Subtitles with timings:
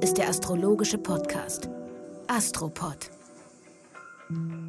[0.00, 1.68] Ist der astrologische Podcast
[2.28, 3.10] Astropod.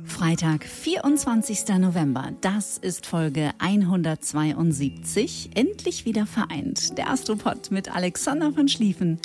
[0.06, 1.68] Freitag, 24.
[1.78, 2.32] November.
[2.42, 5.52] Das ist Folge 172.
[5.54, 6.98] Endlich wieder vereint.
[6.98, 9.20] Der Astropod mit Alexander von Schlieffen.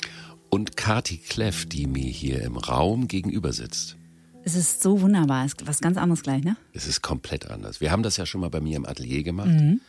[0.49, 3.97] Und Kati Kleff, die mir hier im Raum gegenüber sitzt.
[4.43, 5.45] Es ist so wunderbar.
[5.45, 6.55] Es ist was ganz anderes gleich, ne?
[6.73, 7.81] Es ist komplett anders.
[7.81, 9.47] Wir haben das ja schon mal bei mir im Atelier gemacht.
[9.49, 9.81] Mhm.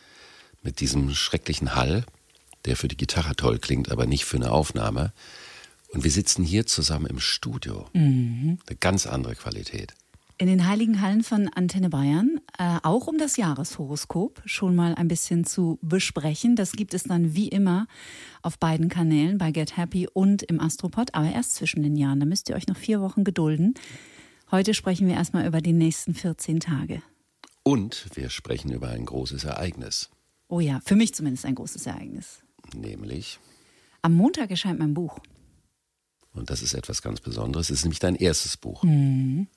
[0.63, 2.05] Mit diesem schrecklichen Hall,
[2.65, 5.13] der für die Gitarre toll klingt, aber nicht für eine Aufnahme.
[5.89, 7.87] Und wir sitzen hier zusammen im Studio.
[7.93, 8.59] Mhm.
[8.67, 9.93] Eine ganz andere Qualität.
[10.39, 15.07] In den heiligen Hallen von Antenne Bayern, äh, auch um das Jahreshoroskop schon mal ein
[15.07, 16.55] bisschen zu besprechen.
[16.55, 17.87] Das gibt es dann wie immer
[18.43, 22.19] auf beiden Kanälen, bei Get Happy und im Astropod, aber erst zwischen den Jahren.
[22.19, 23.73] Da müsst ihr euch noch vier Wochen gedulden.
[24.51, 27.01] Heute sprechen wir erstmal über die nächsten 14 Tage.
[27.63, 30.11] Und wir sprechen über ein großes Ereignis.
[30.49, 32.43] Oh ja, für mich zumindest ein großes Ereignis.
[32.75, 33.39] Nämlich?
[34.03, 35.19] Am Montag erscheint mein Buch.
[36.37, 37.69] Und das ist etwas ganz Besonderes.
[37.69, 38.83] Es ist nämlich dein erstes Buch.
[38.83, 39.47] Mhm.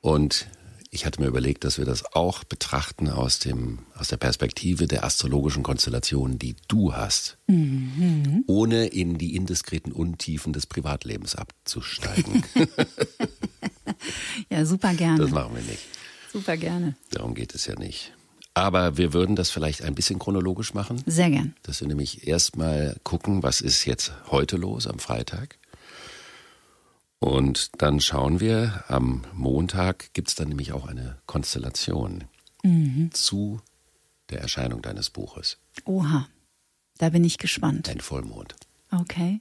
[0.00, 0.46] Und
[0.90, 5.04] ich hatte mir überlegt, dass wir das auch betrachten aus, dem, aus der Perspektive der
[5.04, 8.44] astrologischen Konstellationen, die du hast, mhm.
[8.46, 12.44] ohne in die indiskreten Untiefen des Privatlebens abzusteigen.
[14.50, 15.18] ja, super gerne.
[15.18, 15.82] Das machen wir nicht.
[16.32, 16.96] Super gerne.
[17.10, 18.12] Darum geht es ja nicht.
[18.54, 21.02] Aber wir würden das vielleicht ein bisschen chronologisch machen.
[21.04, 21.54] Sehr gern.
[21.62, 25.58] Dass wir nämlich erstmal gucken, was ist jetzt heute los am Freitag.
[27.18, 32.24] Und dann schauen wir, am Montag gibt es dann nämlich auch eine Konstellation
[32.62, 33.10] mhm.
[33.12, 33.60] zu
[34.30, 35.58] der Erscheinung deines Buches.
[35.84, 36.28] Oha,
[36.98, 37.88] da bin ich gespannt.
[37.88, 38.54] Ein Vollmond.
[38.90, 39.40] Okay.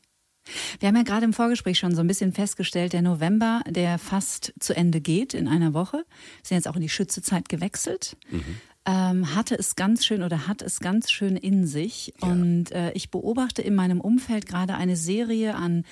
[0.79, 4.53] Wir haben ja gerade im Vorgespräch schon so ein bisschen festgestellt, der November, der fast
[4.59, 5.97] zu Ende geht in einer Woche.
[5.97, 8.15] Wir sind jetzt auch in die Schützezeit gewechselt.
[8.29, 8.57] Mhm.
[8.87, 12.13] Ähm, hatte es ganz schön oder hat es ganz schön in sich.
[12.21, 12.29] Ja.
[12.29, 15.85] Und äh, ich beobachte in meinem Umfeld gerade eine Serie an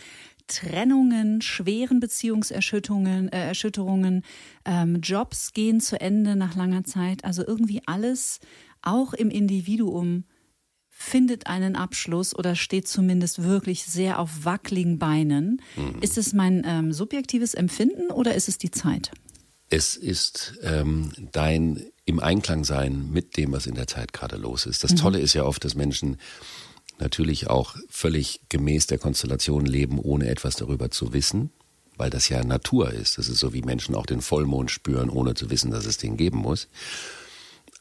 [0.47, 4.23] Trennungen, schweren Beziehungserschütterungen, äh, Erschütterungen,
[4.66, 7.26] ähm, Jobs gehen zu Ende nach langer Zeit.
[7.26, 8.39] Also irgendwie alles,
[8.82, 10.26] auch im Individuum,
[10.89, 15.61] findet einen Abschluss oder steht zumindest wirklich sehr auf wackeligen Beinen.
[15.76, 16.02] Mhm.
[16.02, 19.11] Ist es mein ähm, subjektives Empfinden oder ist es die Zeit?
[19.70, 24.65] Es ist ähm, dein im Einklang sein mit dem, was in der Zeit gerade los
[24.65, 24.83] ist.
[24.83, 24.98] Das mhm.
[24.98, 26.17] Tolle ist ja oft, dass Menschen
[26.99, 31.52] natürlich auch völlig gemäß der Konstellation leben, ohne etwas darüber zu wissen,
[31.98, 33.17] weil das ja Natur ist.
[33.17, 36.17] Das ist so wie Menschen auch den Vollmond spüren, ohne zu wissen, dass es den
[36.17, 36.67] geben muss.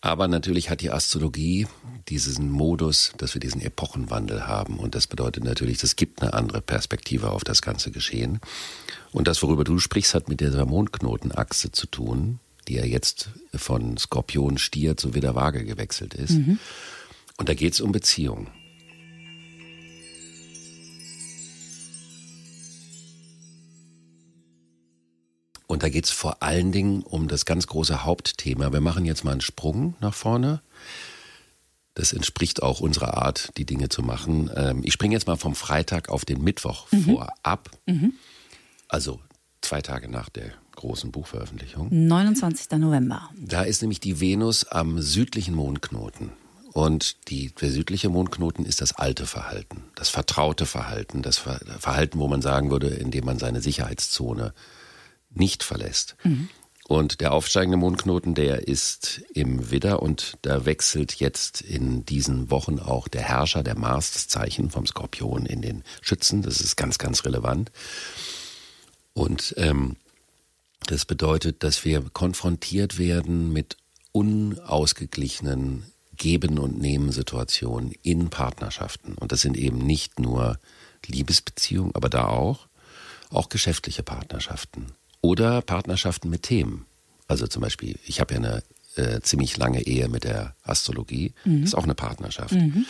[0.04, 1.68] Aber natürlich hat die Astrologie
[2.08, 4.80] diesen Modus, dass wir diesen Epochenwandel haben.
[4.80, 8.40] Und das bedeutet natürlich, es gibt eine andere Perspektive auf das ganze Geschehen.
[9.12, 13.96] Und das, worüber du sprichst, hat mit dieser Mondknotenachse zu tun, die ja jetzt von
[13.96, 16.32] Skorpion, Stier zu Widder Waage gewechselt ist.
[16.32, 16.58] Mhm.
[17.36, 18.48] Und da geht es um Beziehungen.
[25.72, 28.74] Und da geht es vor allen Dingen um das ganz große Hauptthema.
[28.74, 30.60] Wir machen jetzt mal einen Sprung nach vorne.
[31.94, 34.50] Das entspricht auch unserer Art, die Dinge zu machen.
[34.54, 37.04] Ähm, ich springe jetzt mal vom Freitag auf den Mittwoch mhm.
[37.04, 37.70] vorab.
[37.86, 38.12] Mhm.
[38.86, 39.18] Also
[39.62, 41.88] zwei Tage nach der großen Buchveröffentlichung.
[41.90, 42.72] 29.
[42.72, 43.30] November.
[43.34, 46.32] Da ist nämlich die Venus am südlichen Mondknoten.
[46.74, 52.28] Und die, der südliche Mondknoten ist das alte Verhalten, das vertraute Verhalten, das Verhalten, wo
[52.28, 54.52] man sagen würde, indem man seine Sicherheitszone
[55.34, 56.16] nicht verlässt.
[56.24, 56.48] Mhm.
[56.88, 62.78] Und der aufsteigende Mondknoten, der ist im Widder und da wechselt jetzt in diesen Wochen
[62.80, 66.42] auch der Herrscher, der Mars, das Zeichen vom Skorpion in den Schützen.
[66.42, 67.70] Das ist ganz, ganz relevant.
[69.14, 69.96] Und ähm,
[70.86, 73.76] das bedeutet, dass wir konfrontiert werden mit
[74.10, 75.84] unausgeglichenen
[76.16, 79.14] Geben- und Nehmen-Situationen in Partnerschaften.
[79.14, 80.58] Und das sind eben nicht nur
[81.06, 82.68] Liebesbeziehungen, aber da auch,
[83.30, 84.92] auch geschäftliche Partnerschaften.
[85.22, 86.84] Oder Partnerschaften mit Themen.
[87.28, 88.62] Also zum Beispiel, ich habe ja eine
[88.96, 91.32] äh, ziemlich lange Ehe mit der Astrologie.
[91.44, 91.62] Mhm.
[91.62, 92.52] Das ist auch eine Partnerschaft.
[92.52, 92.84] Mhm.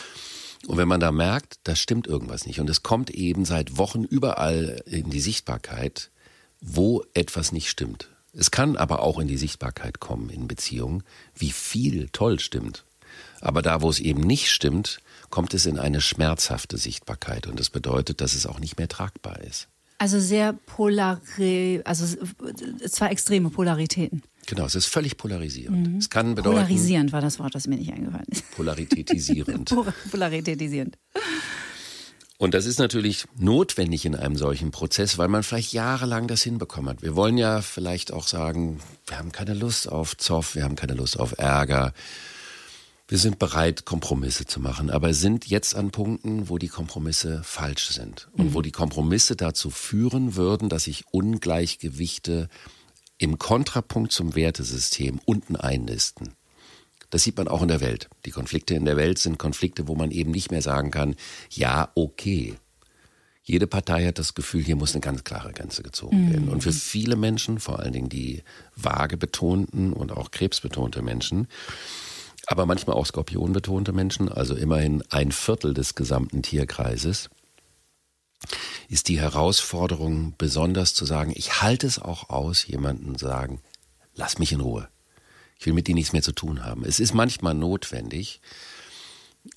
[0.67, 4.05] Und wenn man da merkt, da stimmt irgendwas nicht und es kommt eben seit Wochen
[4.05, 6.11] überall in die Sichtbarkeit,
[6.61, 8.09] wo etwas nicht stimmt.
[8.33, 11.03] Es kann aber auch in die Sichtbarkeit kommen in Beziehungen,
[11.35, 12.85] wie viel toll stimmt.
[13.41, 17.69] Aber da, wo es eben nicht stimmt, kommt es in eine schmerzhafte Sichtbarkeit und das
[17.69, 19.69] bedeutet, dass es auch nicht mehr tragbar ist.
[20.03, 22.05] Also sehr polari, also
[22.89, 24.25] zwei extreme Polaritäten.
[24.47, 25.93] Genau, es ist völlig polarisierend.
[25.93, 25.99] Mhm.
[25.99, 26.57] Es kann bedeuten.
[26.57, 28.51] Polarisierend war das Wort, das mir nicht eingefallen ist.
[28.51, 29.73] Polaritätisierend.
[30.11, 30.99] Polaritätisierend.
[32.37, 36.91] Und das ist natürlich notwendig in einem solchen Prozess, weil man vielleicht jahrelang das hinbekommen
[36.91, 37.03] hat.
[37.03, 40.95] Wir wollen ja vielleicht auch sagen, wir haben keine Lust auf Zoff, wir haben keine
[40.95, 41.93] Lust auf Ärger.
[43.09, 47.91] Wir sind bereit, Kompromisse zu machen, aber sind jetzt an Punkten, wo die Kompromisse falsch
[47.91, 48.55] sind und mhm.
[48.55, 52.49] wo die Kompromisse dazu führen würden, dass sich Ungleichgewichte
[53.19, 56.35] im Kontrapunkt zum Wertesystem unten einnisten.
[57.11, 58.09] Das sieht man auch in der Welt.
[58.25, 61.15] Die Konflikte in der Welt sind Konflikte, wo man eben nicht mehr sagen kann,
[61.51, 62.55] ja, okay.
[63.45, 66.49] Jede Partei hat das Gefühl, hier muss eine ganz klare Grenze gezogen werden.
[66.49, 68.43] Und für viele Menschen, vor allen Dingen die
[68.77, 71.49] vage betonten und auch krebsbetonte Menschen,
[72.47, 77.31] aber manchmal auch skorpionbetonte Menschen, also immerhin ein Viertel des gesamten Tierkreises,
[78.89, 83.61] ist die Herausforderung besonders zu sagen, ich halte es auch aus, jemanden sagen,
[84.15, 84.89] lass mich in Ruhe.
[85.59, 86.85] Ich will mit dir nichts mehr zu tun haben.
[86.85, 88.41] Es ist manchmal notwendig,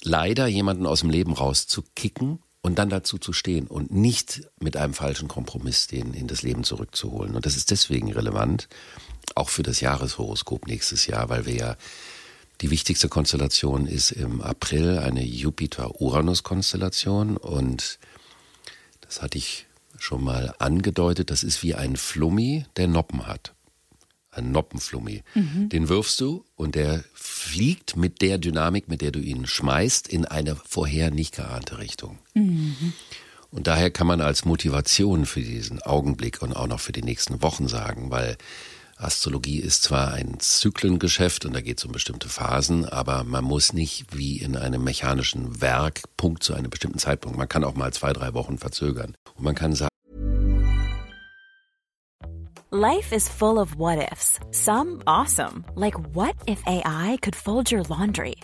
[0.04, 4.94] leider jemanden aus dem Leben rauszukicken und dann dazu zu stehen und nicht mit einem
[4.94, 7.36] falschen Kompromiss den in das Leben zurückzuholen.
[7.36, 8.68] Und das ist deswegen relevant,
[9.34, 11.78] auch für das Jahreshoroskop nächstes Jahr, weil wir ja
[12.62, 18.00] die wichtigste Konstellation ist im April eine Jupiter-Uranus-Konstellation und
[19.02, 19.68] das hatte ich
[19.98, 23.54] schon mal angedeutet, das ist wie ein Flummi, der Noppen hat.
[24.32, 25.24] Ein Noppenflummi.
[25.34, 25.70] Mhm.
[25.70, 30.26] Den wirfst du und der fliegt mit der Dynamik, mit der du ihn schmeißt, in
[30.26, 32.20] eine vorher nicht geahnte Richtung.
[32.34, 32.94] Mhm.
[33.52, 37.42] Und daher kann man als Motivation für diesen Augenblick und auch noch für die nächsten
[37.42, 38.38] Wochen sagen, weil
[38.98, 43.74] Astrologie ist zwar ein Zyklengeschäft und da geht es um bestimmte Phasen, aber man muss
[43.74, 47.38] nicht wie in einem mechanischen Werk Punkt zu einem bestimmten Zeitpunkt.
[47.38, 49.16] Man kann auch mal zwei, drei Wochen verzögern.
[49.36, 49.90] Und man kann sagen,
[52.72, 54.40] Life is full of what ifs.
[54.52, 58.36] Some awesome, like what if AI could fold your laundry?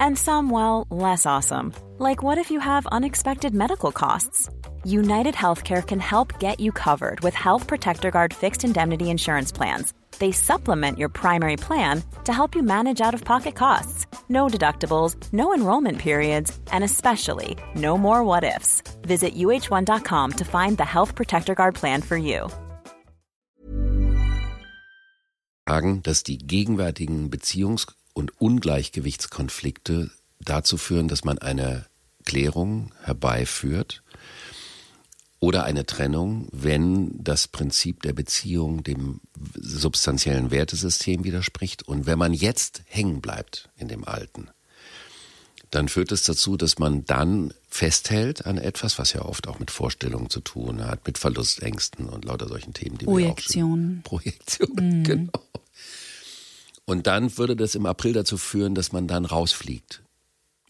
[0.00, 4.48] And some, well, less awesome, like what if you have unexpected medical costs?
[4.84, 9.92] United Healthcare can help get you covered with Health Protector Guard fixed indemnity insurance plans
[10.18, 14.06] They supplement your primary plan to help you manage out of pocket costs.
[14.28, 18.82] No deductibles, no enrollment periods, and especially no more what ifs.
[19.02, 22.48] Visit uh1.com to find the Health Protector Guard plan for you.
[25.68, 30.10] Sagen, dass die gegenwärtigen Beziehungs- und Ungleichgewichtskonflikte
[30.40, 31.84] dazu führen, dass man eine
[32.24, 34.02] Klärung herbeiführt
[35.40, 39.20] oder eine Trennung, wenn das Prinzip der Beziehung dem
[39.54, 41.84] substanziellen Wertesystem widerspricht.
[41.84, 44.48] Und wenn man jetzt hängen bleibt in dem Alten,
[45.70, 49.70] dann führt es dazu, dass man dann festhält an etwas, was ja oft auch mit
[49.70, 54.00] Vorstellungen zu tun hat, mit Verlustängsten und lauter solchen Themen, die Projektion.
[54.02, 55.04] Projektion, mhm.
[55.04, 55.42] genau.
[56.86, 60.02] Und dann würde das im April dazu führen, dass man dann rausfliegt,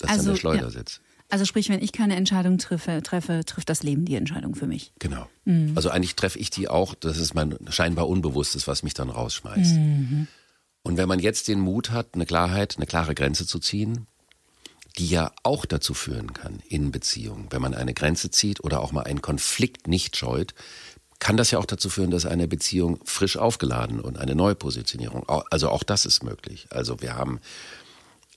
[0.01, 0.71] dass also, dann der Schleuder ja.
[0.71, 1.01] sitzt.
[1.31, 4.93] Also sprich, wenn ich keine Entscheidung treffe, treffe, trifft das Leben die Entscheidung für mich.
[4.99, 5.29] Genau.
[5.45, 5.73] Mhm.
[5.77, 9.75] Also eigentlich treffe ich die auch, das ist mein scheinbar Unbewusstes, was mich dann rausschmeißt.
[9.77, 10.27] Mhm.
[10.83, 14.07] Und wenn man jetzt den Mut hat, eine Klarheit, eine klare Grenze zu ziehen,
[14.97, 18.93] die ja auch dazu führen kann in Beziehungen, wenn man eine Grenze zieht oder auch
[18.93, 20.55] mal einen Konflikt nicht scheut,
[21.19, 25.69] kann das ja auch dazu führen, dass eine Beziehung frisch aufgeladen und eine Neupositionierung, also
[25.69, 26.69] auch das ist möglich.
[26.71, 27.41] Also wir haben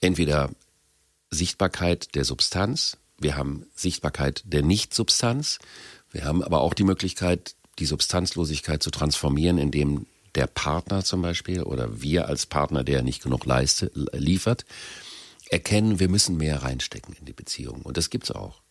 [0.02, 0.50] entweder
[1.31, 5.60] Sichtbarkeit der Substanz, wir haben Sichtbarkeit der Nicht-Substanz,
[6.12, 10.06] wir haben aber auch die Möglichkeit, die Substanzlosigkeit zu transformieren, indem
[10.36, 14.66] der Partner zum Beispiel oder wir als Partner, der nicht genug leiste, liefert,
[15.50, 17.81] erkennen, wir müssen mehr reinstecken in die Beziehung.
[17.81, 18.62] Und das gibt's auch.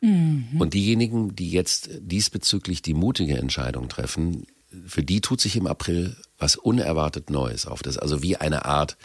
[0.00, 0.48] Mhm.
[0.58, 4.46] Und diejenigen, die jetzt diesbezüglich die mutige Entscheidung treffen,
[4.86, 7.82] für die tut sich im April was unerwartet Neues auf.
[7.82, 8.96] Das ist also wie eine Art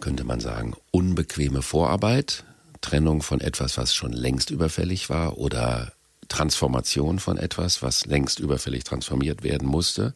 [0.00, 2.44] könnte man sagen, unbequeme Vorarbeit,
[2.80, 5.92] Trennung von etwas, was schon längst überfällig war oder
[6.28, 10.14] Transformation von etwas, was längst überfällig transformiert werden musste.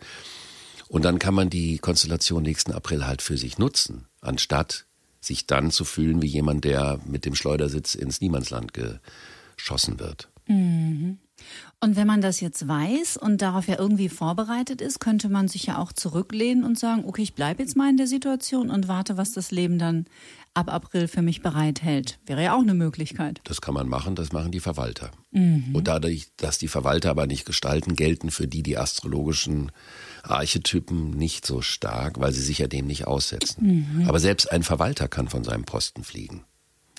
[0.88, 4.87] Und dann kann man die Konstellation nächsten April halt für sich nutzen, anstatt
[5.20, 8.72] sich dann zu fühlen wie jemand, der mit dem Schleudersitz ins Niemandsland
[9.56, 10.28] geschossen wird.
[10.49, 11.18] Mhm.
[11.80, 15.64] Und wenn man das jetzt weiß und darauf ja irgendwie vorbereitet ist, könnte man sich
[15.66, 19.16] ja auch zurücklehnen und sagen, okay, ich bleibe jetzt mal in der Situation und warte,
[19.16, 20.04] was das Leben dann
[20.52, 22.18] ab April für mich bereithält.
[22.26, 23.40] Wäre ja auch eine Möglichkeit.
[23.44, 25.11] Das kann man machen, das machen die Verwalter.
[25.30, 25.75] Mhm.
[25.75, 29.73] Und dadurch, dass die Verwalter aber nicht gestalten, gelten für die die astrologischen
[30.23, 33.87] Archetypen nicht so stark, weil sie sich ja dem nicht aussetzen.
[34.00, 34.09] Mhm.
[34.09, 36.44] Aber selbst ein Verwalter kann von seinem Posten fliegen.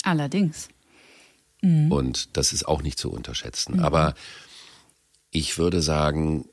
[0.03, 0.69] Allerdings.
[1.61, 1.91] Mhm.
[1.91, 3.77] Und das ist auch nicht zu unterschätzen.
[3.77, 3.83] Mhm.
[3.83, 4.15] Aber
[5.31, 6.45] ich würde sagen,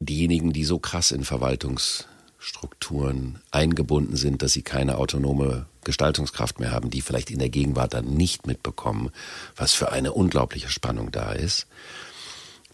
[0.00, 6.90] diejenigen, die so krass in Verwaltungsstrukturen eingebunden sind, dass sie keine autonome Gestaltungskraft mehr haben,
[6.90, 9.10] die vielleicht in der Gegenwart dann nicht mitbekommen,
[9.56, 11.66] was für eine unglaubliche Spannung da ist.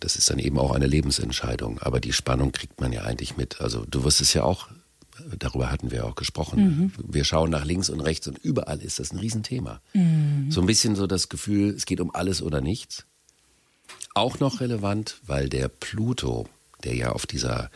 [0.01, 1.79] Das ist dann eben auch eine Lebensentscheidung.
[1.81, 3.61] Aber die Spannung kriegt man ja eigentlich mit.
[3.61, 4.69] Also du wirst es ja auch
[5.39, 6.63] Darüber hatten wir auch gesprochen.
[6.63, 6.93] Mhm.
[7.07, 9.81] Wir schauen nach links und rechts und überall ist das ein Riesenthema.
[9.93, 10.51] Mhm.
[10.51, 13.05] So ein bisschen so das Gefühl, es geht um alles oder nichts.
[14.15, 16.49] Auch noch relevant, weil der Pluto,
[16.85, 17.71] der ja auf dieser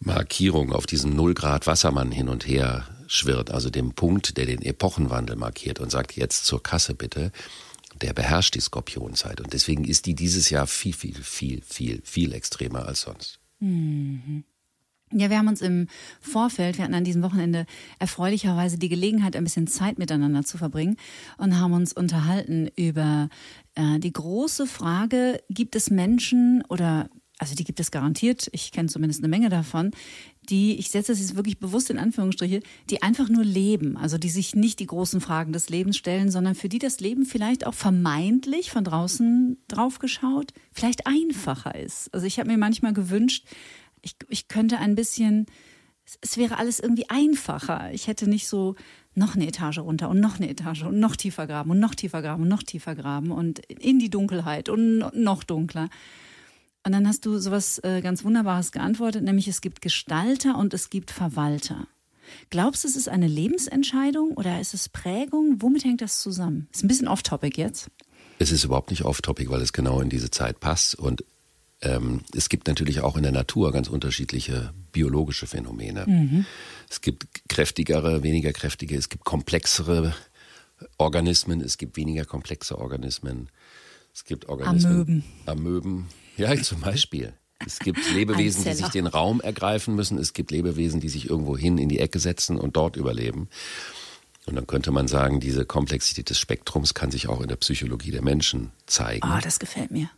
[0.00, 5.36] Markierung, auf diesem Nullgrad Wassermann hin und her schwirrt, also dem Punkt, der den Epochenwandel
[5.36, 7.32] markiert und sagt, jetzt zur Kasse bitte,
[8.00, 9.40] der beherrscht die Skorpionzeit.
[9.40, 13.40] Und deswegen ist die dieses Jahr viel, viel, viel, viel, viel extremer als sonst.
[13.58, 14.44] Mhm.
[15.12, 15.88] Ja, wir haben uns im
[16.20, 17.66] Vorfeld, wir hatten an diesem Wochenende
[17.98, 20.96] erfreulicherweise die Gelegenheit, ein bisschen Zeit miteinander zu verbringen
[21.36, 23.28] und haben uns unterhalten über
[23.74, 28.88] äh, die große Frage, gibt es Menschen oder, also die gibt es garantiert, ich kenne
[28.88, 29.90] zumindest eine Menge davon,
[30.48, 34.30] die, ich setze es jetzt wirklich bewusst in Anführungsstriche, die einfach nur leben, also die
[34.30, 37.74] sich nicht die großen Fragen des Lebens stellen, sondern für die das Leben vielleicht auch
[37.74, 42.14] vermeintlich von draußen drauf geschaut, vielleicht einfacher ist.
[42.14, 43.44] Also ich habe mir manchmal gewünscht,
[44.02, 45.46] ich, ich könnte ein bisschen,
[46.20, 47.92] es wäre alles irgendwie einfacher.
[47.92, 48.74] Ich hätte nicht so
[49.14, 52.22] noch eine Etage runter und noch eine Etage und noch tiefer graben und noch tiefer
[52.22, 55.88] graben und noch tiefer graben und in die Dunkelheit und noch dunkler.
[56.84, 60.88] Und dann hast du sowas äh, ganz Wunderbares geantwortet, nämlich es gibt Gestalter und es
[60.88, 61.86] gibt Verwalter.
[62.48, 65.56] Glaubst du, es ist eine Lebensentscheidung oder ist es Prägung?
[65.60, 66.68] Womit hängt das zusammen?
[66.72, 67.90] Ist ein bisschen off-topic jetzt.
[68.38, 70.94] Es ist überhaupt nicht off-topic, weil es genau in diese Zeit passt.
[70.94, 71.24] Und
[71.82, 76.04] ähm, es gibt natürlich auch in der Natur ganz unterschiedliche biologische Phänomene.
[76.06, 76.44] Mhm.
[76.88, 80.14] Es gibt kräftigere, weniger kräftige, es gibt komplexere
[80.98, 83.48] Organismen, es gibt weniger komplexe Organismen.
[84.12, 84.92] Es gibt Organismen.
[84.92, 85.24] Amöben.
[85.46, 86.06] Amöben.
[86.36, 87.34] Ja, zum Beispiel.
[87.64, 90.18] Es gibt Lebewesen, die sich den Raum ergreifen müssen.
[90.18, 93.48] Es gibt Lebewesen, die sich irgendwo hin in die Ecke setzen und dort überleben.
[94.46, 98.10] Und dann könnte man sagen, diese Komplexität des Spektrums kann sich auch in der Psychologie
[98.10, 99.22] der Menschen zeigen.
[99.22, 100.10] Ah, oh, das gefällt mir.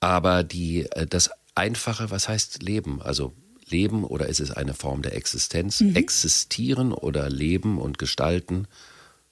[0.00, 3.00] Aber die, äh, das Einfache, was heißt Leben?
[3.02, 3.34] Also
[3.68, 5.80] Leben oder ist es eine Form der Existenz?
[5.80, 5.94] Mhm.
[5.94, 8.66] Existieren oder Leben und Gestalten,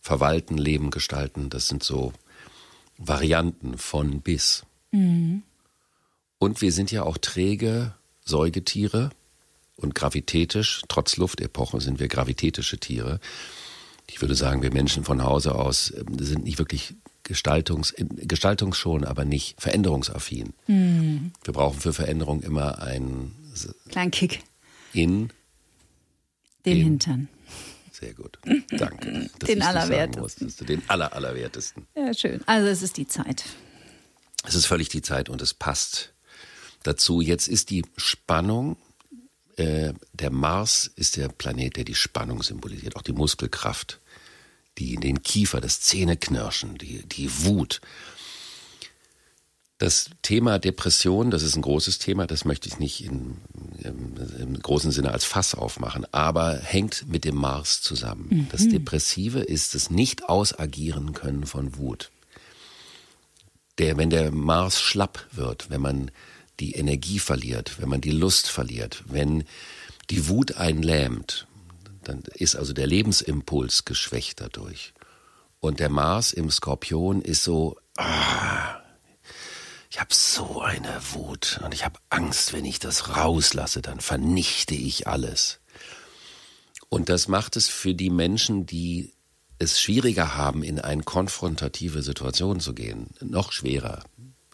[0.01, 2.13] Verwalten, Leben, Gestalten, das sind so
[2.99, 4.65] Varianten von bis.
[4.93, 5.43] Mhm.
[6.39, 7.95] Und wir sind ja auch träge
[8.25, 9.11] Säugetiere
[9.77, 13.21] und gravitätisch, trotz Luftepoche sind wir gravitätische Tiere.
[14.07, 16.95] Ich würde sagen, wir Menschen von Hause aus ähm, sind nicht wirklich
[17.29, 20.55] Gestaltungs, Gestaltungs schon, aber nicht veränderungsaffin.
[20.67, 21.33] Mhm.
[21.45, 23.35] Wir brauchen für Veränderung immer einen
[23.91, 24.43] kleinen Kick
[24.95, 25.31] in
[26.65, 27.29] den, Hintern.
[27.93, 28.39] Sehr gut.
[28.71, 29.29] Danke.
[29.47, 30.67] den allerwertesten.
[30.67, 31.87] Den aller, allerwertesten.
[31.95, 32.41] Ja, schön.
[32.47, 33.45] Also es ist die Zeit.
[34.47, 36.15] Es ist völlig die Zeit und es passt
[36.83, 37.21] dazu.
[37.21, 38.79] Jetzt ist die Spannung.
[39.57, 44.01] Äh, der Mars ist der Planet, der die Spannung symbolisiert, auch die Muskelkraft
[44.79, 47.81] die, den Kiefer, das Zähneknirschen, die, die Wut.
[49.79, 53.37] Das Thema Depression, das ist ein großes Thema, das möchte ich nicht in,
[53.83, 58.27] im, im, großen Sinne als Fass aufmachen, aber hängt mit dem Mars zusammen.
[58.29, 58.49] Mhm.
[58.51, 62.11] Das Depressive ist das Nicht-Ausagieren können von Wut.
[63.79, 66.11] Der, wenn der Mars schlapp wird, wenn man
[66.59, 69.45] die Energie verliert, wenn man die Lust verliert, wenn
[70.11, 71.47] die Wut einen lähmt,
[72.09, 74.95] dann ist also der Lebensimpuls geschwächt dadurch.
[75.61, 78.81] Und der Mars im Skorpion ist so, ah,
[79.91, 84.75] ich habe so eine Wut und ich habe Angst, wenn ich das rauslasse, dann vernichte
[84.75, 85.61] ich alles.
[86.89, 89.13] Und das macht es für die Menschen, die
[89.59, 94.05] es schwieriger haben, in eine konfrontative Situation zu gehen, noch schwerer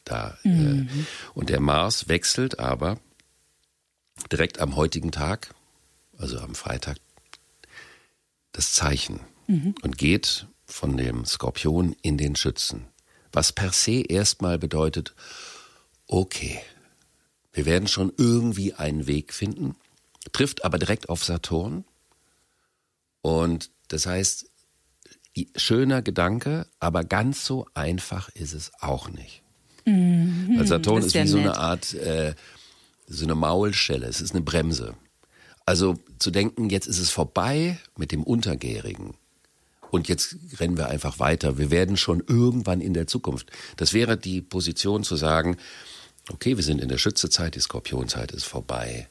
[0.04, 0.38] da.
[0.42, 0.48] Äh.
[0.48, 1.06] Mhm.
[1.34, 2.98] Und der Mars wechselt aber
[4.32, 5.54] direkt am heutigen Tag,
[6.16, 6.96] also am Freitag,
[8.54, 9.74] das Zeichen mhm.
[9.82, 12.86] und geht von dem Skorpion in den Schützen.
[13.32, 15.14] Was per se erstmal bedeutet,
[16.06, 16.60] okay,
[17.52, 19.76] wir werden schon irgendwie einen Weg finden,
[20.32, 21.84] trifft aber direkt auf Saturn.
[23.20, 24.46] Und das heißt,
[25.56, 29.42] schöner Gedanke, aber ganz so einfach ist es auch nicht.
[29.84, 32.34] Mhm, Weil Saturn ist, ist wie so eine Art, äh,
[33.06, 34.94] so eine Maulschelle, es ist eine Bremse.
[35.66, 39.14] Also zu denken, jetzt ist es vorbei mit dem Untergärigen
[39.90, 41.56] und jetzt rennen wir einfach weiter.
[41.56, 43.50] Wir werden schon irgendwann in der Zukunft.
[43.76, 45.56] Das wäre die Position zu sagen,
[46.30, 49.08] okay, wir sind in der Schützezeit, die Skorpionzeit ist vorbei.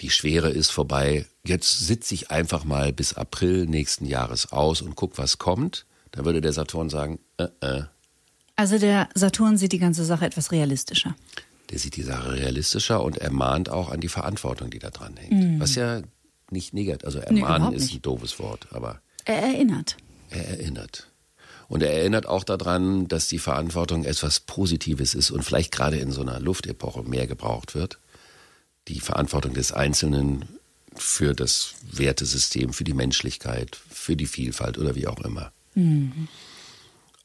[0.00, 1.26] Die Schwere ist vorbei.
[1.44, 5.86] Jetzt sitze ich einfach mal bis April nächsten Jahres aus und guck, was kommt.
[6.10, 7.84] Da würde der Saturn sagen, äh, äh.
[8.54, 11.16] Also der Saturn sieht die ganze Sache etwas realistischer
[11.72, 15.32] der sieht die Sache realistischer und ermahnt auch an die Verantwortung, die da dran hängt.
[15.32, 15.58] Mhm.
[15.60, 16.02] Was ja
[16.50, 19.00] nicht negativ, also ermahnen nee, ist ein doofes Wort, aber.
[19.24, 19.96] Er erinnert.
[20.28, 21.08] Er erinnert.
[21.68, 26.12] Und er erinnert auch daran, dass die Verantwortung etwas Positives ist und vielleicht gerade in
[26.12, 27.98] so einer Luftepoche mehr gebraucht wird.
[28.88, 30.44] Die Verantwortung des Einzelnen
[30.94, 35.52] für das Wertesystem, für die Menschlichkeit, für die Vielfalt oder wie auch immer.
[35.74, 36.28] Mhm.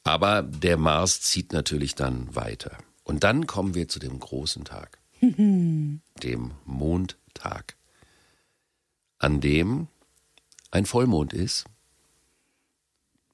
[0.05, 2.77] Aber der Mars zieht natürlich dann weiter.
[3.07, 7.77] Und dann kommen wir zu dem großen Tag, dem Mondtag,
[9.17, 9.87] an dem
[10.71, 11.63] ein Vollmond ist,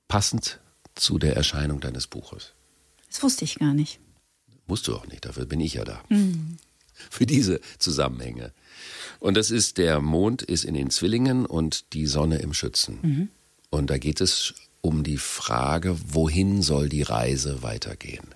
[0.07, 0.59] passend
[0.93, 2.53] zu der Erscheinung deines Buches.
[3.07, 3.99] Das wusste ich gar nicht.
[4.67, 6.03] Musst du auch nicht, dafür bin ich ja da.
[6.07, 6.57] Mhm.
[7.09, 8.53] Für diese Zusammenhänge.
[9.19, 12.99] Und das ist, der Mond ist in den Zwillingen und die Sonne im Schützen.
[13.01, 13.29] Mhm.
[13.71, 18.35] Und da geht es um die Frage, wohin soll die Reise weitergehen?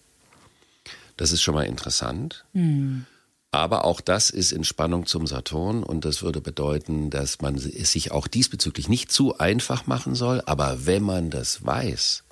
[1.17, 2.45] Das ist schon mal interessant.
[2.53, 3.05] Mhm.
[3.51, 7.91] Aber auch das ist in Spannung zum Saturn und das würde bedeuten, dass man es
[7.91, 10.41] sich auch diesbezüglich nicht zu einfach machen soll.
[10.45, 12.23] Aber wenn man das weiß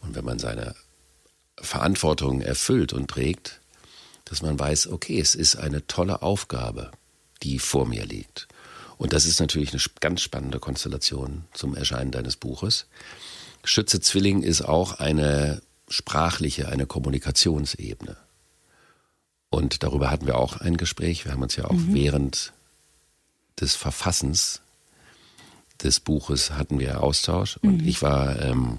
[0.00, 0.74] und wenn man seine
[1.60, 3.60] Verantwortung erfüllt und trägt,
[4.24, 6.92] dass man weiß, okay, es ist eine tolle Aufgabe,
[7.42, 8.46] die vor mir liegt.
[8.96, 12.86] Und das ist natürlich eine ganz spannende Konstellation zum Erscheinen deines Buches.
[13.64, 18.16] Schütze Zwilling ist auch eine sprachliche, eine Kommunikationsebene.
[19.50, 21.24] Und darüber hatten wir auch ein Gespräch.
[21.24, 21.94] Wir haben uns ja auch mhm.
[21.94, 22.52] während
[23.60, 24.60] des Verfassens
[25.82, 27.56] des Buches hatten wir Austausch.
[27.58, 27.88] Und mhm.
[27.88, 28.78] ich war ähm,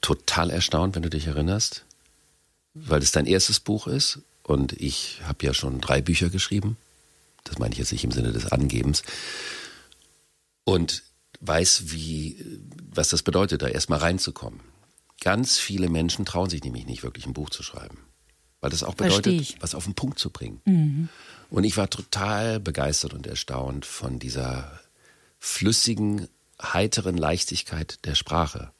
[0.00, 1.84] total erstaunt, wenn du dich erinnerst,
[2.74, 4.20] weil es dein erstes Buch ist.
[4.42, 6.76] Und ich habe ja schon drei Bücher geschrieben.
[7.44, 9.02] Das meine ich jetzt nicht im Sinne des Angebens.
[10.64, 11.02] Und
[11.40, 12.60] weiß, wie,
[12.92, 14.60] was das bedeutet, da erstmal reinzukommen.
[15.22, 17.98] Ganz viele Menschen trauen sich nämlich nicht wirklich ein Buch zu schreiben.
[18.60, 20.60] Weil das auch bedeutet, was auf den Punkt zu bringen.
[20.64, 21.08] Mhm.
[21.48, 24.80] Und ich war total begeistert und erstaunt von dieser
[25.38, 26.26] flüssigen,
[26.60, 28.72] heiteren Leichtigkeit der Sprache.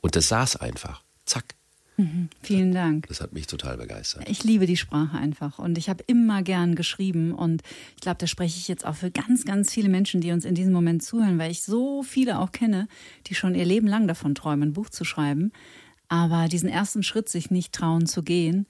[0.00, 1.04] Und das saß einfach.
[1.24, 1.54] Zack.
[2.00, 3.06] Mhm, vielen Dank.
[3.08, 4.26] Das hat mich total begeistert.
[4.26, 7.62] Ich liebe die Sprache einfach und ich habe immer gern geschrieben und
[7.94, 10.54] ich glaube, da spreche ich jetzt auch für ganz, ganz viele Menschen, die uns in
[10.54, 12.88] diesem Moment zuhören, weil ich so viele auch kenne,
[13.26, 15.52] die schon ihr Leben lang davon träumen, ein Buch zu schreiben,
[16.08, 18.66] aber diesen ersten Schritt sich nicht trauen zu gehen.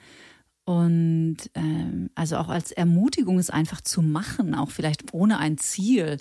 [0.65, 6.19] Und ähm, also auch als Ermutigung es einfach zu machen, auch vielleicht ohne ein Ziel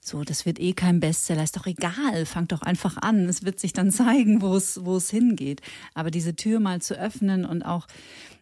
[0.00, 3.28] so, das wird eh kein Bestseller, ist doch egal, fang doch einfach an.
[3.28, 5.60] Es wird sich dann zeigen, wo es, wo es hingeht.
[5.94, 7.86] Aber diese Tür mal zu öffnen und auch,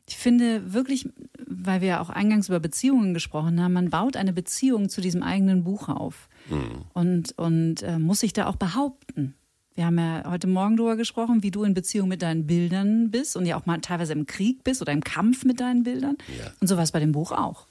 [0.08, 1.08] ich finde wirklich,
[1.46, 5.22] weil wir ja auch eingangs über Beziehungen gesprochen haben, man baut eine Beziehung zu diesem
[5.22, 6.84] eigenen Buch auf mhm.
[6.94, 9.34] und, und äh, muss sich da auch behaupten.
[9.74, 13.36] Wir haben ja heute Morgen darüber gesprochen, wie du in Beziehung mit deinen Bildern bist
[13.36, 16.16] und ja auch mal teilweise im Krieg bist oder im Kampf mit deinen Bildern.
[16.36, 16.50] Ja.
[16.60, 17.67] Und sowas bei dem Buch auch.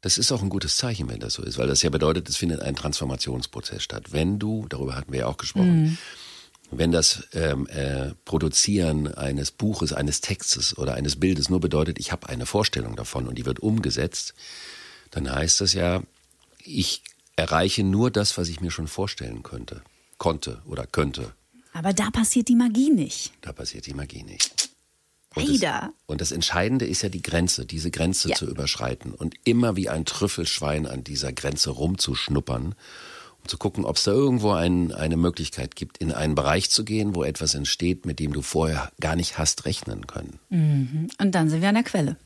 [0.00, 2.36] Das ist auch ein gutes Zeichen, wenn das so ist, weil das ja bedeutet, es
[2.36, 4.12] findet ein Transformationsprozess statt.
[4.12, 5.98] Wenn du, darüber hatten wir ja auch gesprochen, mhm.
[6.70, 12.12] wenn das ähm, äh, Produzieren eines Buches, eines Textes oder eines Bildes nur bedeutet, ich
[12.12, 14.34] habe eine Vorstellung davon und die wird umgesetzt,
[15.10, 16.02] dann heißt das ja,
[16.62, 17.02] ich
[17.34, 19.82] erreiche nur das, was ich mir schon vorstellen könnte,
[20.18, 21.32] konnte oder könnte.
[21.72, 23.32] Aber da passiert die Magie nicht.
[23.40, 24.67] Da passiert die Magie nicht.
[25.38, 28.34] Und das, und das Entscheidende ist ja die Grenze, diese Grenze ja.
[28.34, 32.74] zu überschreiten und immer wie ein Trüffelschwein an dieser Grenze rumzuschnuppern,
[33.42, 36.84] um zu gucken, ob es da irgendwo ein, eine Möglichkeit gibt, in einen Bereich zu
[36.84, 40.38] gehen, wo etwas entsteht, mit dem du vorher gar nicht hast rechnen können.
[40.50, 41.08] Mhm.
[41.20, 42.16] Und dann sind wir an der Quelle.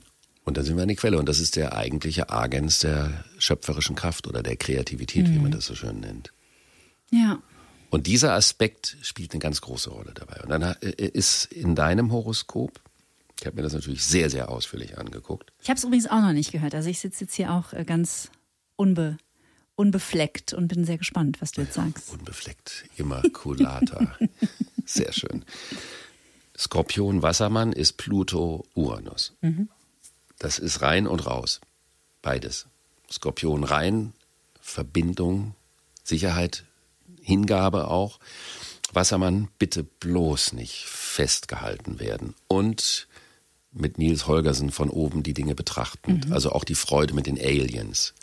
[0.45, 1.19] Und dann sind wir an der Quelle.
[1.19, 5.35] Und das ist der eigentliche Agens der schöpferischen Kraft oder der Kreativität, mhm.
[5.35, 6.33] wie man das so schön nennt.
[7.11, 7.41] Ja.
[7.91, 10.43] Und dieser Aspekt spielt eine ganz große Rolle dabei.
[10.43, 12.81] Und dann äh, ist in deinem Horoskop
[13.43, 15.53] ich habe mir das natürlich sehr, sehr ausführlich angeguckt.
[15.61, 16.77] Ich habe es übrigens auch noch nicht gehört.
[16.77, 18.31] Also ich sitze jetzt hier auch äh, ganz
[18.77, 19.19] unbe
[19.75, 22.13] unbefleckt und bin sehr gespannt, was du jetzt sagst.
[22.13, 24.17] Unbefleckt, Immaculata.
[24.85, 25.45] sehr schön.
[26.57, 29.35] Skorpion Wassermann ist Pluto Uranus.
[29.41, 29.69] Mhm.
[30.39, 31.61] Das ist rein und raus.
[32.21, 32.67] Beides.
[33.11, 34.13] Skorpion rein,
[34.61, 35.57] Verbindung,
[36.05, 36.65] Sicherheit,
[37.21, 38.21] Hingabe auch.
[38.93, 42.37] Wassermann bitte bloß nicht festgehalten werden.
[42.47, 43.09] Und
[43.73, 46.27] mit Nils Holgersen von oben die Dinge betrachtend.
[46.27, 46.33] Mhm.
[46.33, 48.15] Also auch die Freude mit den Aliens.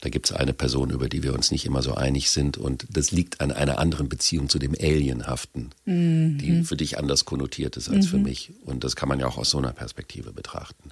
[0.00, 2.86] Da gibt es eine Person, über die wir uns nicht immer so einig sind und
[2.90, 6.36] das liegt an einer anderen Beziehung zu dem Alienhaften, mhm.
[6.36, 8.10] die für dich anders konnotiert ist als mhm.
[8.10, 8.52] für mich.
[8.66, 10.90] Und das kann man ja auch aus so einer Perspektive betrachten.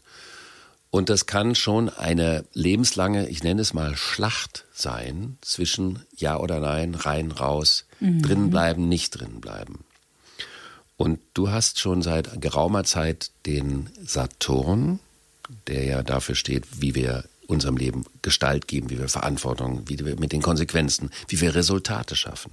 [0.89, 6.61] Und das kann schon eine lebenslange, ich nenne es mal Schlacht sein zwischen Ja oder
[6.61, 8.23] Nein, rein, raus, mhm.
[8.23, 9.85] drin bleiben, nicht drin bleiben.
[10.97, 15.01] Und du hast schon seit geraumer Zeit den Saturn,
[15.67, 20.19] der ja dafür steht, wie wir unserem Leben Gestalt geben, wie wir Verantwortung, wie wir
[20.19, 22.53] mit den Konsequenzen, wie wir Resultate schaffen.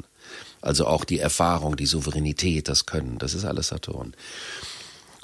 [0.62, 4.14] Also auch die Erfahrung, die Souveränität, das Können, das ist alles Saturn.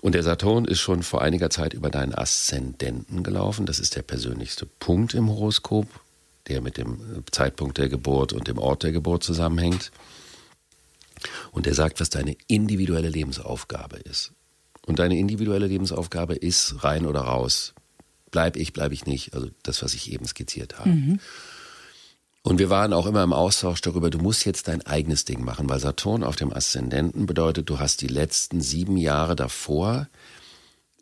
[0.01, 3.65] Und der Saturn ist schon vor einiger Zeit über deinen Aszendenten gelaufen.
[3.65, 5.87] Das ist der persönlichste Punkt im Horoskop,
[6.47, 9.91] der mit dem Zeitpunkt der Geburt und dem Ort der Geburt zusammenhängt.
[11.51, 14.33] Und der sagt, was deine individuelle Lebensaufgabe ist.
[14.85, 17.73] Und deine individuelle Lebensaufgabe ist rein oder raus.
[18.31, 19.33] Bleib ich, bleib ich nicht.
[19.33, 20.89] Also das, was ich eben skizziert habe.
[20.89, 21.19] Mhm.
[22.43, 25.67] Und wir waren auch immer im Austausch darüber, du musst jetzt dein eigenes Ding machen,
[25.67, 30.07] weil Saturn auf dem Aszendenten bedeutet, du hast die letzten sieben Jahre davor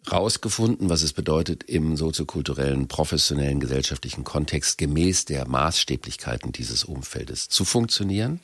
[0.09, 7.65] rausgefunden, was es bedeutet, im soziokulturellen, professionellen, gesellschaftlichen Kontext gemäß der Maßstäblichkeiten dieses Umfeldes zu
[7.65, 8.39] funktionieren.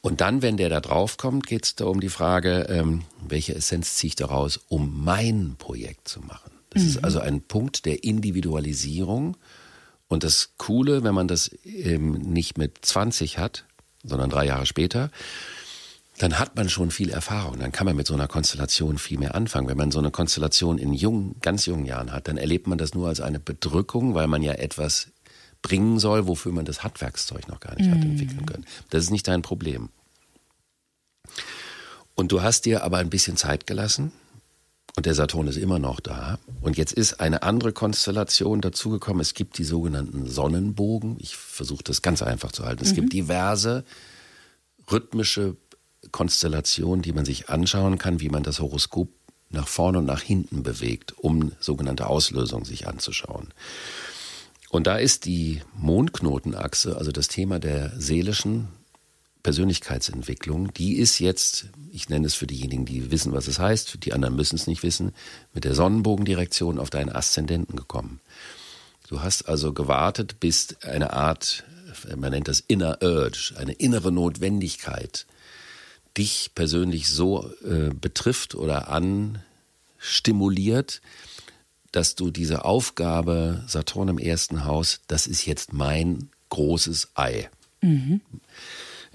[0.00, 3.54] Und dann, wenn der da drauf kommt, geht es da um die Frage, ähm, welche
[3.54, 6.52] Essenz ziehe ich daraus, um mein Projekt zu machen.
[6.70, 6.88] Das mhm.
[6.88, 9.36] ist also ein Punkt der Individualisierung
[10.08, 13.64] und das Coole, wenn man das eben nicht mit 20 hat,
[14.04, 15.10] sondern drei Jahre später,
[16.18, 17.58] dann hat man schon viel Erfahrung.
[17.58, 19.68] Dann kann man mit so einer Konstellation viel mehr anfangen.
[19.68, 22.94] Wenn man so eine Konstellation in jungen, ganz jungen Jahren hat, dann erlebt man das
[22.94, 25.08] nur als eine Bedrückung, weil man ja etwas
[25.62, 27.92] bringen soll, wofür man das Handwerkszeug noch gar nicht mm.
[27.92, 28.10] hat mhm.
[28.10, 28.66] entwickeln können.
[28.90, 29.88] Das ist nicht dein Problem.
[32.14, 34.12] Und du hast dir aber ein bisschen Zeit gelassen
[34.96, 36.40] und der Saturn ist immer noch da.
[36.60, 39.20] Und jetzt ist eine andere Konstellation dazugekommen.
[39.20, 41.16] Es gibt die sogenannten Sonnenbogen.
[41.20, 42.82] Ich versuche das ganz einfach zu halten.
[42.82, 42.96] Es mhm.
[42.96, 43.84] gibt diverse
[44.90, 45.56] rhythmische
[46.10, 49.08] Konstellationen, die man sich anschauen kann, wie man das Horoskop
[49.50, 53.48] nach vorne und nach hinten bewegt, um sogenannte Auslösung sich anzuschauen.
[54.70, 58.68] Und da ist die Mondknotenachse, also das Thema der seelischen
[59.42, 64.12] Persönlichkeitsentwicklung, die ist jetzt, ich nenne es für diejenigen, die wissen, was es heißt, die
[64.12, 65.12] anderen müssen es nicht wissen,
[65.54, 68.20] mit der Sonnenbogendirektion auf deinen Aszendenten gekommen.
[69.08, 71.64] Du hast also gewartet, bis eine Art,
[72.14, 75.26] man nennt das Inner Urge, eine innere Notwendigkeit,
[76.18, 81.00] dich persönlich so äh, betrifft oder anstimuliert,
[81.98, 87.50] dass du diese Aufgabe Saturn im ersten Haus, das ist jetzt mein großes Ei.
[87.82, 88.20] Mhm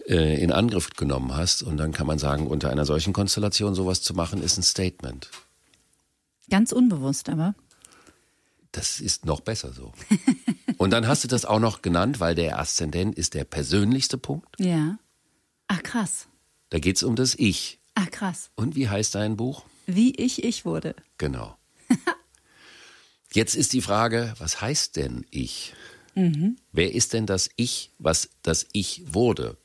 [0.07, 1.63] äh, in Angriff genommen hast.
[1.63, 5.29] Und dann kann man sagen, unter einer solchen Konstellation sowas zu machen, ist ein Statement.
[6.49, 7.55] Ganz unbewusst aber.
[8.73, 9.93] Das ist noch besser so.
[10.77, 14.59] Und dann hast du das auch noch genannt, weil der Aszendent ist der persönlichste Punkt.
[14.59, 14.97] Ja.
[15.67, 16.27] Ach krass.
[16.69, 17.79] Da geht es um das Ich.
[17.95, 18.49] Ach krass.
[18.55, 19.63] Und wie heißt dein Buch?
[19.85, 20.95] Wie ich ich wurde.
[21.17, 21.55] Genau.
[23.33, 25.73] Jetzt ist die Frage, was heißt denn ich?
[26.15, 26.55] Mhm.
[26.71, 29.57] Wer ist denn das Ich, was das Ich wurde?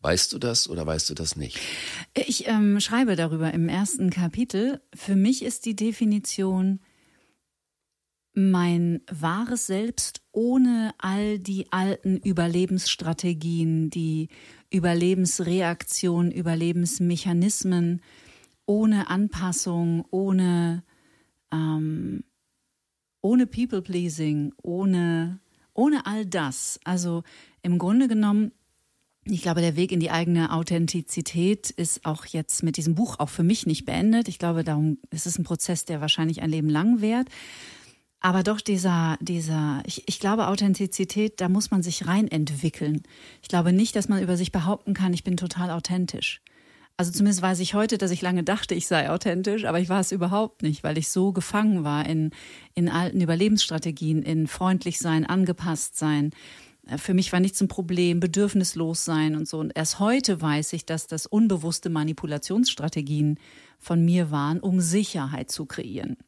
[0.00, 1.58] Weißt du das oder weißt du das nicht?
[2.14, 4.80] Ich ähm, schreibe darüber im ersten Kapitel.
[4.94, 6.80] Für mich ist die Definition
[8.32, 14.28] mein wahres Selbst ohne all die alten Überlebensstrategien, die
[14.70, 18.02] Überlebensreaktionen, Überlebensmechanismen,
[18.66, 20.82] ohne Anpassung, ohne,
[21.52, 22.24] ähm,
[23.20, 25.40] ohne People-Pleasing, ohne,
[25.74, 26.80] ohne all das.
[26.84, 27.22] Also
[27.62, 28.52] im Grunde genommen
[29.24, 33.28] ich glaube, der Weg in die eigene Authentizität ist auch jetzt mit diesem Buch auch
[33.28, 34.28] für mich nicht beendet.
[34.28, 37.28] Ich glaube, darum ist es ein Prozess, der wahrscheinlich ein Leben lang währt.
[38.20, 43.02] Aber doch dieser, dieser, ich, ich glaube, Authentizität, da muss man sich rein entwickeln.
[43.42, 46.42] Ich glaube nicht, dass man über sich behaupten kann, ich bin total authentisch.
[47.00, 50.00] Also zumindest weiß ich heute, dass ich lange dachte, ich sei authentisch, aber ich war
[50.00, 52.30] es überhaupt nicht, weil ich so gefangen war in,
[52.74, 56.32] in alten Überlebensstrategien, in freundlich sein, angepasst sein.
[56.86, 59.60] Äh, für mich war nichts ein Problem, bedürfnislos sein und so.
[59.60, 63.38] Und erst heute weiß ich, dass das unbewusste Manipulationsstrategien
[63.78, 66.18] von mir waren, um Sicherheit zu kreieren.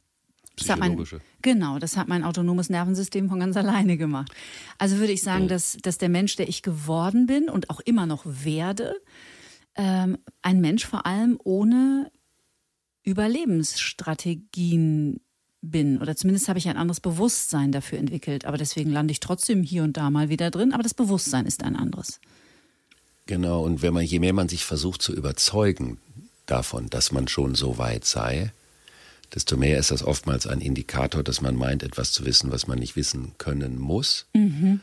[0.56, 0.96] Das hat mein,
[1.42, 4.32] genau, das hat mein autonomes Nervensystem von ganz alleine gemacht.
[4.78, 5.48] Also würde ich sagen, oh.
[5.48, 8.94] dass, dass der Mensch, der ich geworden bin und auch immer noch werde,
[9.76, 12.12] ähm, ein Mensch vor allem ohne
[13.04, 15.20] Überlebensstrategien
[15.62, 15.98] bin.
[15.98, 18.44] Oder zumindest habe ich ein anderes Bewusstsein dafür entwickelt.
[18.44, 20.72] Aber deswegen lande ich trotzdem hier und da mal wieder drin.
[20.72, 22.20] Aber das Bewusstsein ist ein anderes.
[23.26, 25.98] Genau, und wenn man, je mehr man sich versucht zu überzeugen
[26.46, 28.52] davon, dass man schon so weit sei,
[29.32, 32.78] desto mehr ist das oftmals ein Indikator, dass man meint, etwas zu wissen, was man
[32.78, 34.26] nicht wissen können muss.
[34.34, 34.80] Mhm.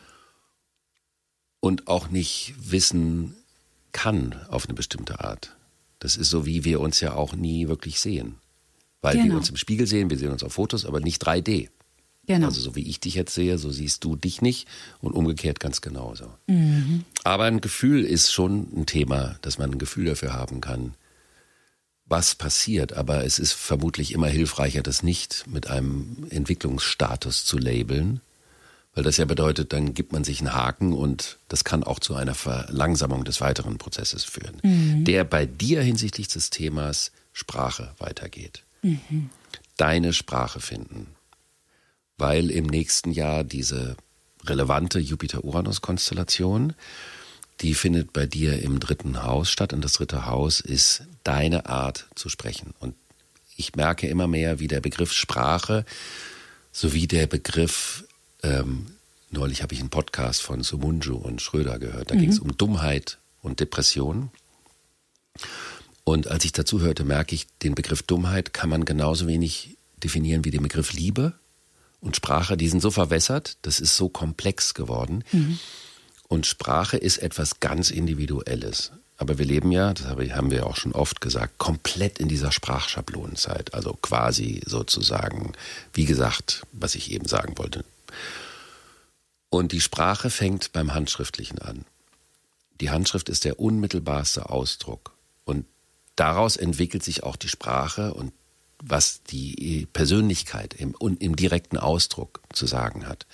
[1.59, 3.35] Und auch nicht wissen
[3.91, 5.55] kann auf eine bestimmte Art.
[5.99, 8.35] Das ist so, wie wir uns ja auch nie wirklich sehen.
[9.01, 9.29] Weil genau.
[9.29, 11.69] wir uns im Spiegel sehen, wir sehen uns auf Fotos, aber nicht 3D.
[12.27, 12.47] Genau.
[12.47, 14.67] Also so wie ich dich jetzt sehe, so siehst du dich nicht
[15.01, 16.31] und umgekehrt ganz genauso.
[16.47, 17.03] Mhm.
[17.23, 20.93] Aber ein Gefühl ist schon ein Thema, dass man ein Gefühl dafür haben kann,
[22.05, 22.93] was passiert.
[22.93, 28.21] Aber es ist vermutlich immer hilfreicher, das nicht mit einem Entwicklungsstatus zu labeln,
[28.99, 32.15] Weil das ja bedeutet, dann gibt man sich einen Haken und das kann auch zu
[32.15, 35.05] einer Verlangsamung des weiteren Prozesses führen, mhm.
[35.05, 38.63] der bei dir hinsichtlich des Themas Sprache weitergeht.
[38.81, 39.29] Mhm.
[39.77, 41.07] Deine Sprache finden.
[42.17, 43.95] Weil im nächsten Jahr diese
[44.43, 46.73] relevante Jupiter-Uranus-Konstellation,
[47.61, 49.71] die findet bei dir im dritten Haus statt.
[49.71, 52.73] Und das dritte Haus ist deine Art zu sprechen.
[52.81, 52.95] Und
[53.55, 55.85] ich merke immer mehr, wie der Begriff Sprache
[56.73, 58.03] sowie der Begriff
[58.43, 58.87] ähm,
[59.31, 62.11] neulich habe ich einen Podcast von Sumunju und Schröder gehört.
[62.11, 62.19] Da mhm.
[62.19, 64.31] ging es um Dummheit und Depression.
[66.03, 70.45] Und als ich dazu hörte, merke ich, den Begriff Dummheit kann man genauso wenig definieren
[70.45, 71.33] wie den Begriff Liebe
[72.01, 72.57] und Sprache.
[72.57, 75.23] Die sind so verwässert, das ist so komplex geworden.
[75.31, 75.59] Mhm.
[76.27, 78.91] Und Sprache ist etwas ganz Individuelles.
[79.17, 83.73] Aber wir leben ja, das haben wir auch schon oft gesagt, komplett in dieser Sprachschablonenzeit.
[83.73, 85.51] Also quasi sozusagen,
[85.93, 87.83] wie gesagt, was ich eben sagen wollte.
[89.49, 91.85] Und die Sprache fängt beim Handschriftlichen an.
[92.81, 95.15] Die Handschrift ist der unmittelbarste Ausdruck.
[95.43, 95.65] Und
[96.15, 98.31] daraus entwickelt sich auch die Sprache und
[98.81, 103.25] was die Persönlichkeit im, im direkten Ausdruck zu sagen hat.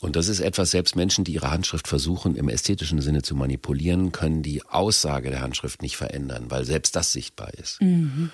[0.00, 4.12] Und das ist etwas, selbst Menschen, die ihre Handschrift versuchen, im ästhetischen Sinne zu manipulieren,
[4.12, 7.80] können die Aussage der Handschrift nicht verändern, weil selbst das sichtbar ist.
[7.82, 8.30] Mhm.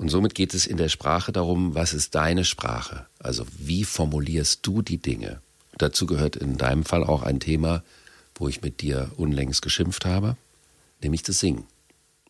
[0.00, 3.04] Und somit geht es in der Sprache darum, was ist deine Sprache?
[3.18, 5.42] Also wie formulierst du die Dinge?
[5.76, 7.84] Dazu gehört in deinem Fall auch ein Thema,
[8.34, 10.38] wo ich mit dir unlängst geschimpft habe,
[11.02, 11.64] nämlich das Singen.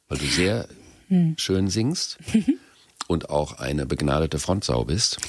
[0.09, 0.69] Weil du sehr
[1.07, 1.37] hm.
[1.39, 2.19] schön singst
[3.07, 5.19] und auch eine begnadete Frontsau bist.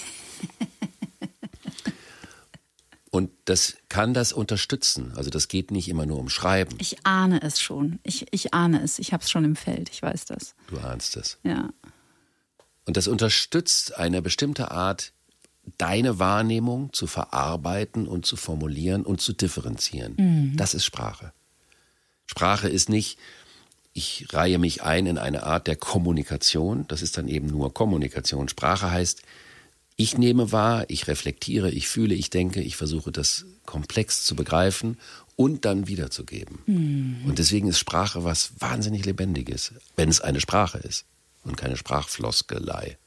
[3.14, 5.12] Und das kann das unterstützen.
[5.18, 6.78] Also das geht nicht immer nur um Schreiben.
[6.80, 8.00] Ich ahne es schon.
[8.04, 9.00] Ich, ich ahne es.
[9.00, 9.90] Ich habe es schon im Feld.
[9.92, 10.56] Ich weiß das.
[10.68, 11.38] Du ahnst es.
[11.44, 11.72] Ja.
[12.86, 15.13] Und das unterstützt eine bestimmte Art,
[15.78, 20.15] deine Wahrnehmung zu verarbeiten und zu formulieren und zu differenzieren.
[20.17, 20.58] Mhm.
[20.58, 21.34] Das ist Sprache.
[22.26, 23.20] Sprache ist nicht,
[23.94, 26.86] ich reihe mich ein in eine Art der Kommunikation.
[26.88, 28.50] Das ist dann eben nur Kommunikation.
[28.50, 29.22] Sprache heißt,
[29.98, 34.98] ich nehme wahr, ich reflektiere, ich fühle, ich denke, ich versuche das komplex zu begreifen
[35.36, 36.60] und dann wiederzugeben.
[36.65, 37.26] Mhm.
[37.28, 41.06] Und deswegen ist Sprache was wahnsinnig Lebendiges, wenn es eine Sprache ist
[41.44, 42.98] und keine Sprachfloskelei.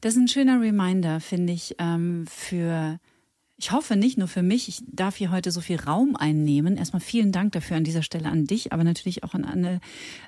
[0.00, 3.00] Das ist ein schöner Reminder, finde ich, ähm, für
[3.60, 6.76] ich hoffe nicht nur für mich, ich darf hier heute so viel Raum einnehmen.
[6.76, 9.80] Erstmal vielen Dank dafür an dieser Stelle an dich, aber natürlich auch an alle,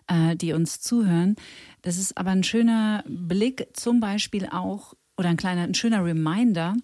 [0.08, 1.36] äh, die uns zuhören.
[1.82, 6.74] Das ist aber ein schöner Blick zum Beispiel auch oder ein kleiner, ein schöner Reminder,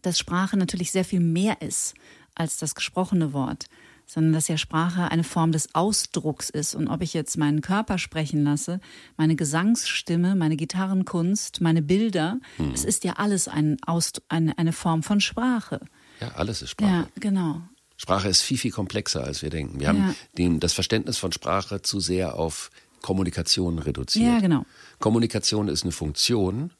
[0.00, 1.94] dass Sprache natürlich sehr viel mehr ist
[2.36, 3.66] als das gesprochene Wort,
[4.06, 6.74] sondern dass ja Sprache eine Form des Ausdrucks ist.
[6.74, 8.80] Und ob ich jetzt meinen Körper sprechen lasse,
[9.16, 12.72] meine Gesangsstimme, meine Gitarrenkunst, meine Bilder, hm.
[12.72, 15.80] es ist ja alles ein Ausd eine, eine Form von Sprache.
[16.20, 16.90] Ja, alles ist Sprache.
[16.90, 17.62] Ja, genau.
[17.96, 19.80] Sprache ist viel, viel komplexer, als wir denken.
[19.80, 20.14] Wir haben ja.
[20.36, 22.70] den, das Verständnis von Sprache zu sehr auf
[23.02, 24.26] Kommunikation reduziert.
[24.26, 24.64] Ja, genau.
[24.98, 26.72] Kommunikation ist eine Funktion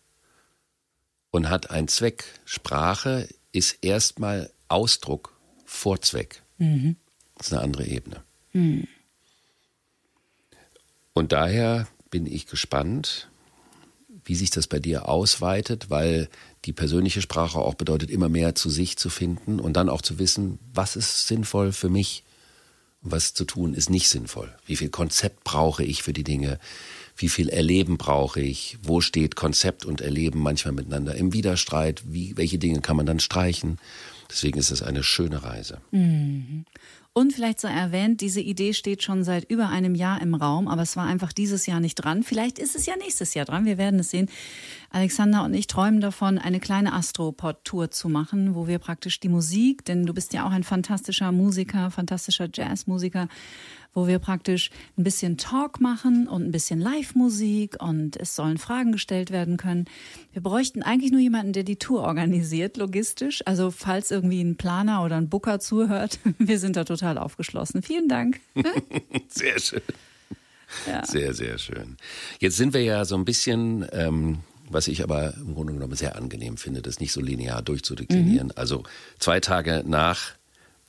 [1.31, 2.25] und hat einen Zweck.
[2.45, 6.43] Sprache ist erstmal Ausdruck vor Zweck.
[6.59, 6.97] Mhm.
[7.37, 8.23] Das ist eine andere Ebene.
[8.53, 8.87] Mhm.
[11.13, 13.29] Und daher bin ich gespannt,
[14.25, 16.29] wie sich das bei dir ausweitet, weil
[16.65, 20.19] die persönliche Sprache auch bedeutet, immer mehr zu sich zu finden und dann auch zu
[20.19, 22.25] wissen, was ist sinnvoll für mich
[23.03, 24.55] und was zu tun ist nicht sinnvoll.
[24.65, 26.59] Wie viel Konzept brauche ich für die Dinge?
[27.17, 32.37] wie viel Erleben brauche ich, wo steht Konzept und Erleben manchmal miteinander im Widerstreit, wie,
[32.37, 33.79] welche Dinge kann man dann streichen.
[34.31, 35.81] Deswegen ist es eine schöne Reise.
[35.93, 36.65] Mhm.
[37.17, 40.83] Und vielleicht sei erwähnt, diese Idee steht schon seit über einem Jahr im Raum, aber
[40.83, 42.25] es war einfach dieses Jahr nicht dran.
[42.25, 43.67] Vielleicht ist es ja nächstes Jahr dran.
[43.67, 44.29] Wir werden es sehen.
[44.91, 49.85] Alexander und ich träumen davon, eine kleine Astropod-Tour zu machen, wo wir praktisch die Musik,
[49.85, 53.29] denn du bist ja auch ein fantastischer Musiker, fantastischer Jazzmusiker,
[53.95, 58.93] wo wir praktisch ein bisschen Talk machen und ein bisschen Live-Musik und es sollen Fragen
[58.93, 59.87] gestellt werden können.
[60.33, 63.43] Wir bräuchten eigentlich nur jemanden, der die Tour organisiert, logistisch.
[63.47, 67.83] Also falls irgendwie ein Planer oder ein Booker zuhört, wir sind da total aufgeschlossen.
[67.83, 68.41] Vielen Dank.
[69.29, 69.83] Sehr schön.
[70.87, 71.05] Ja.
[71.07, 71.97] Sehr, sehr schön.
[72.41, 76.17] Jetzt sind wir ja so ein bisschen, ähm, was ich aber im Grunde genommen sehr
[76.17, 78.49] angenehm finde, das nicht so linear durchzudeklinieren.
[78.49, 78.53] Mhm.
[78.57, 78.83] Also
[79.21, 80.33] zwei Tage nach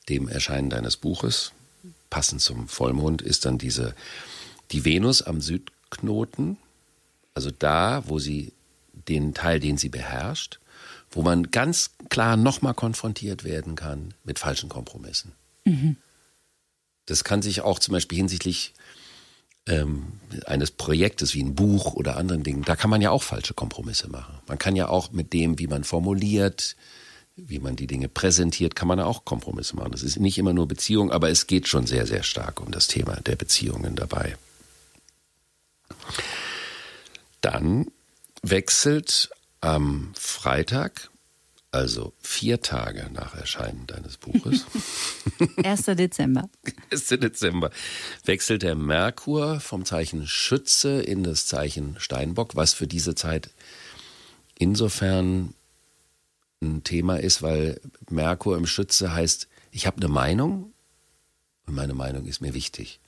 [0.09, 1.53] dem Erscheinen deines Buches,
[2.15, 3.93] passend zum Vollmond, ist dann diese,
[4.71, 6.55] die Venus am Südknoten,
[7.33, 8.53] also da, wo sie
[8.93, 10.61] den Teil, den sie beherrscht,
[11.11, 15.33] wo man ganz klar nochmal konfrontiert werden kann mit falschen Kompromissen.
[15.65, 15.97] Mhm.
[17.05, 18.73] Das kann sich auch zum Beispiel hinsichtlich
[19.67, 20.13] ähm,
[20.45, 24.07] eines Projektes wie ein Buch oder anderen Dingen, da kann man ja auch falsche Kompromisse
[24.07, 24.37] machen.
[24.47, 26.77] Man kann ja auch mit dem, wie man formuliert,
[27.35, 29.91] wie man die Dinge präsentiert, kann man auch Kompromisse machen.
[29.91, 32.87] Das ist nicht immer nur Beziehung, aber es geht schon sehr, sehr stark um das
[32.87, 34.37] Thema der Beziehungen dabei.
[37.41, 37.87] Dann
[38.41, 41.09] wechselt am Freitag,
[41.71, 44.65] also vier Tage nach Erscheinen deines Buches,
[45.63, 45.85] 1.
[45.87, 46.49] Dezember.
[46.91, 47.07] 1.
[47.07, 47.69] Dezember,
[48.23, 53.49] wechselt der Merkur vom Zeichen Schütze in das Zeichen Steinbock, was für diese Zeit
[54.57, 55.53] insofern
[56.65, 60.73] ein Thema ist, weil Merkur im Schütze heißt, ich habe eine Meinung
[61.65, 62.99] und meine Meinung ist mir wichtig.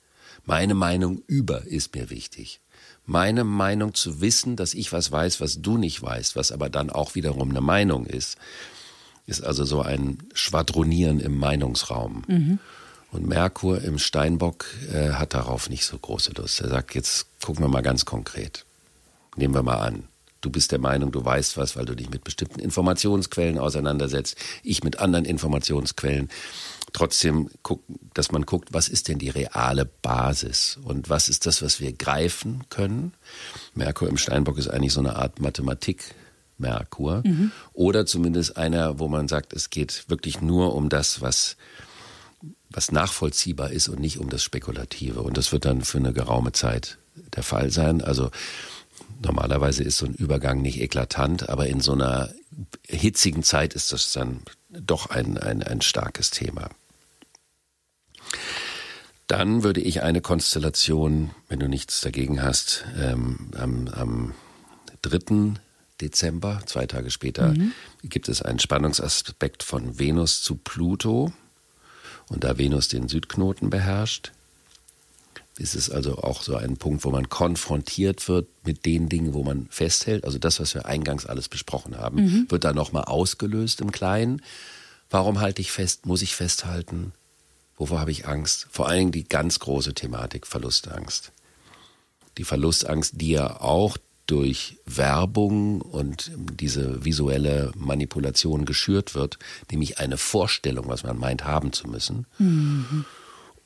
[0.44, 2.60] Meine Meinung über ist mir wichtig.
[3.04, 6.90] Meine Meinung zu wissen, dass ich was weiß, was du nicht weißt, was aber dann
[6.90, 8.36] auch wiederum eine Meinung ist,
[9.26, 12.24] ist also so ein Schwadronieren im Meinungsraum.
[12.26, 12.58] Mhm.
[13.10, 16.60] Und Merkur im Steinbock äh, hat darauf nicht so große Lust.
[16.60, 18.66] Er sagt, jetzt gucken wir mal ganz konkret.
[19.36, 20.04] Nehmen wir mal an.
[20.40, 24.84] Du bist der Meinung, du weißt was, weil du dich mit bestimmten Informationsquellen auseinandersetzt, ich
[24.84, 26.28] mit anderen Informationsquellen.
[26.92, 27.50] Trotzdem,
[28.14, 31.92] dass man guckt, was ist denn die reale Basis und was ist das, was wir
[31.92, 33.12] greifen können.
[33.74, 36.14] Merkur im Steinbock ist eigentlich so eine Art Mathematik.
[36.58, 37.22] Merkur.
[37.24, 37.52] Mhm.
[37.72, 41.56] Oder zumindest einer, wo man sagt, es geht wirklich nur um das, was,
[42.70, 45.22] was nachvollziehbar ist und nicht um das Spekulative.
[45.22, 46.98] Und das wird dann für eine geraume Zeit
[47.34, 48.02] der Fall sein.
[48.02, 48.30] Also
[49.20, 52.32] Normalerweise ist so ein Übergang nicht eklatant, aber in so einer
[52.86, 56.70] hitzigen Zeit ist das dann doch ein, ein, ein starkes Thema.
[59.26, 64.34] Dann würde ich eine Konstellation, wenn du nichts dagegen hast, ähm, am, am
[65.02, 65.54] 3.
[66.00, 67.72] Dezember, zwei Tage später, mhm.
[68.04, 71.32] gibt es einen Spannungsaspekt von Venus zu Pluto.
[72.28, 74.32] Und da Venus den Südknoten beherrscht,
[75.58, 79.42] ist es also auch so ein Punkt, wo man konfrontiert wird mit den Dingen, wo
[79.42, 80.24] man festhält.
[80.24, 82.46] Also das, was wir eingangs alles besprochen haben, mhm.
[82.48, 84.42] wird da nochmal ausgelöst im Kleinen.
[85.10, 86.06] Warum halte ich fest?
[86.06, 87.12] Muss ich festhalten?
[87.76, 88.66] Wovor habe ich Angst?
[88.70, 91.32] Vor allen Dingen die ganz große Thematik Verlustangst.
[92.36, 99.38] Die Verlustangst, die ja auch durch Werbung und diese visuelle Manipulation geschürt wird,
[99.70, 102.26] nämlich eine Vorstellung, was man meint haben zu müssen.
[102.38, 103.06] Mhm.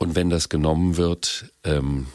[0.02, 2.08] Und wenn das genommen wird, ähm,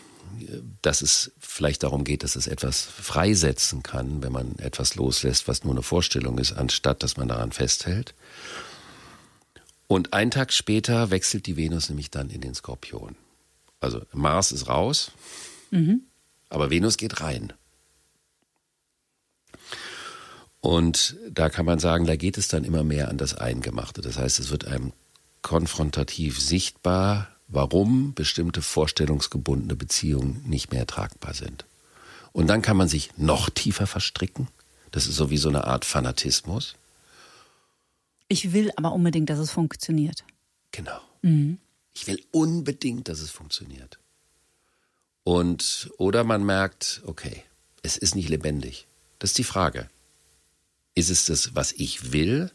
[0.82, 5.64] dass es vielleicht darum geht, dass es etwas freisetzen kann, wenn man etwas loslässt, was
[5.64, 8.14] nur eine Vorstellung ist, anstatt dass man daran festhält.
[9.88, 13.16] Und einen Tag später wechselt die Venus nämlich dann in den Skorpion.
[13.80, 15.12] Also Mars ist raus,
[15.72, 16.02] mhm.
[16.50, 17.54] aber Venus geht rein.
[20.60, 24.02] Und da kann man sagen, da geht es dann immer mehr an das Eingemachte.
[24.02, 24.92] Das heißt, es wird einem
[25.42, 31.66] konfrontativ sichtbar, warum bestimmte vorstellungsgebundene Beziehungen nicht mehr tragbar sind.
[32.34, 34.48] Und dann kann man sich noch tiefer verstricken.
[34.92, 36.76] Das ist so wie so eine Art Fanatismus.
[38.28, 40.24] Ich will aber unbedingt, dass es funktioniert.
[40.72, 41.00] Genau.
[41.22, 41.60] Mhm.
[41.94, 43.98] Ich will unbedingt, dass es funktioniert.
[45.24, 47.44] Und, oder man merkt, okay,
[47.82, 48.88] es ist nicht lebendig.
[49.20, 49.90] Das ist die Frage.
[50.94, 52.52] Ist es das, was ich will,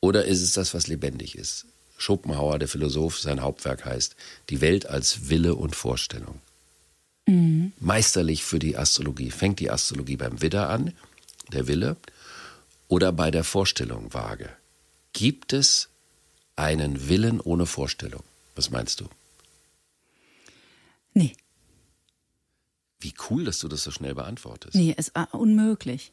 [0.00, 1.66] oder ist es das, was lebendig ist?
[2.02, 4.16] Schopenhauer, der Philosoph, sein Hauptwerk heißt
[4.50, 6.40] Die Welt als Wille und Vorstellung.
[7.26, 7.72] Mhm.
[7.78, 9.30] Meisterlich für die Astrologie.
[9.30, 10.92] Fängt die Astrologie beim Widder an,
[11.52, 11.96] der Wille,
[12.88, 14.50] oder bei der Vorstellung vage?
[15.12, 15.88] Gibt es
[16.56, 18.22] einen Willen ohne Vorstellung?
[18.56, 19.08] Was meinst du?
[21.14, 21.34] Nee.
[23.00, 24.74] Wie cool, dass du das so schnell beantwortest.
[24.74, 26.12] Nee, ist uh, unmöglich.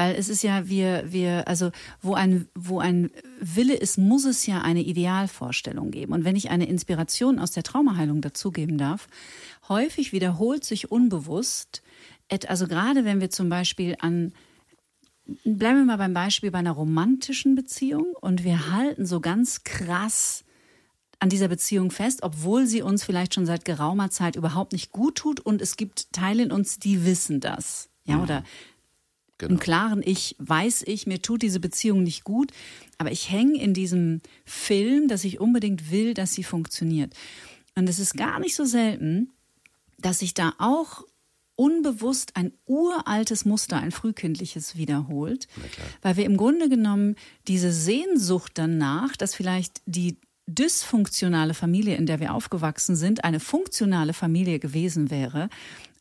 [0.00, 4.46] Weil es ist ja, wir, wir, also wo ein, wo ein Wille ist, muss es
[4.46, 6.14] ja eine Idealvorstellung geben.
[6.14, 9.08] Und wenn ich eine Inspiration aus der Traumaheilung dazugeben darf,
[9.68, 11.82] häufig wiederholt sich unbewusst,
[12.46, 14.32] also gerade wenn wir zum Beispiel an
[15.44, 20.44] Bleiben wir mal beim Beispiel bei einer romantischen Beziehung und wir halten so ganz krass
[21.18, 25.16] an dieser Beziehung fest, obwohl sie uns vielleicht schon seit geraumer Zeit überhaupt nicht gut
[25.16, 27.90] tut und es gibt Teile in uns, die wissen das.
[28.06, 28.22] Ja, mhm.
[28.22, 28.44] oder
[29.40, 29.52] Genau.
[29.54, 32.52] Im klaren Ich weiß ich, mir tut diese Beziehung nicht gut,
[32.98, 37.14] aber ich hänge in diesem Film, dass ich unbedingt will, dass sie funktioniert.
[37.74, 39.32] Und es ist gar nicht so selten,
[39.98, 41.04] dass sich da auch
[41.56, 45.48] unbewusst ein uraltes Muster, ein frühkindliches wiederholt,
[46.02, 47.16] weil wir im Grunde genommen
[47.48, 54.12] diese Sehnsucht danach, dass vielleicht die dysfunktionale Familie, in der wir aufgewachsen sind, eine funktionale
[54.12, 55.48] Familie gewesen wäre.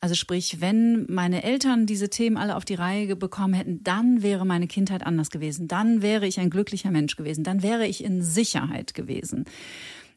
[0.01, 4.45] Also sprich, wenn meine Eltern diese Themen alle auf die Reihe bekommen hätten, dann wäre
[4.45, 5.67] meine Kindheit anders gewesen.
[5.67, 7.43] Dann wäre ich ein glücklicher Mensch gewesen.
[7.43, 9.43] Dann wäre ich in Sicherheit gewesen.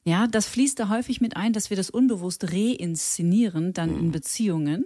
[0.04, 4.12] Ja, das fließt da häufig mit ein, dass wir das unbewusst reinszenieren, dann in mhm.
[4.12, 4.84] Beziehungen.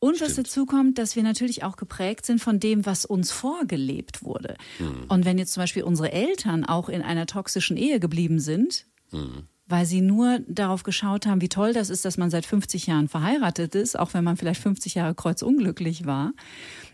[0.00, 0.48] Und was Stimmt.
[0.48, 4.56] dazu kommt, dass wir natürlich auch geprägt sind von dem, was uns vorgelebt wurde.
[4.78, 5.04] Mhm.
[5.08, 9.46] Und wenn jetzt zum Beispiel unsere Eltern auch in einer toxischen Ehe geblieben sind, Mhm.
[9.66, 13.08] Weil sie nur darauf geschaut haben, wie toll das ist, dass man seit 50 Jahren
[13.08, 16.32] verheiratet ist, auch wenn man vielleicht 50 Jahre kreuzunglücklich war.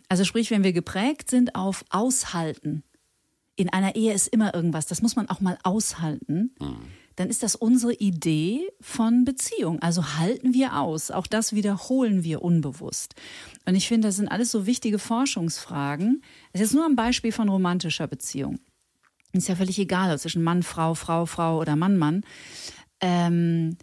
[0.09, 2.83] Also sprich, wenn wir geprägt sind auf Aushalten,
[3.57, 6.55] in einer Ehe ist immer irgendwas, das muss man auch mal aushalten,
[7.17, 9.83] dann ist das unsere Idee von Beziehung.
[9.83, 11.11] Also halten wir aus.
[11.11, 13.15] Auch das wiederholen wir unbewusst.
[13.67, 16.23] Und ich finde, das sind alles so wichtige Forschungsfragen.
[16.53, 18.59] Es ist nur ein Beispiel von romantischer Beziehung.
[19.33, 22.25] Ist ja völlig egal, ob zwischen Mann, Frau, Frau, Frau oder Mann, Mann.
[23.01, 23.77] Ähm,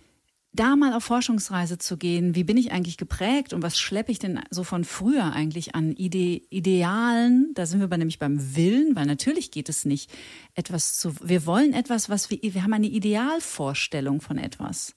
[0.54, 4.20] da mal auf Forschungsreise zu gehen, wie bin ich eigentlich geprägt und was schleppe ich
[4.20, 7.52] denn so von früher eigentlich an Ide Idealen?
[7.54, 10.12] Da sind wir bei, nämlich beim Willen, weil natürlich geht es nicht,
[10.56, 11.14] etwas zu.
[11.22, 12.40] Wir wollen etwas, was wir.
[12.42, 14.96] Wir haben eine Idealvorstellung von etwas.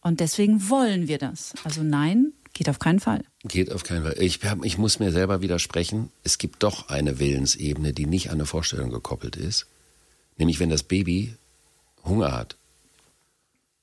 [0.00, 1.54] Und deswegen wollen wir das.
[1.64, 3.22] Also nein, geht auf keinen Fall.
[3.44, 4.16] Geht auf keinen Fall.
[4.18, 6.10] Ich, hab, ich muss mir selber widersprechen.
[6.24, 9.66] Es gibt doch eine Willensebene, die nicht an eine Vorstellung gekoppelt ist.
[10.38, 11.34] Nämlich, wenn das Baby
[12.02, 12.56] Hunger hat,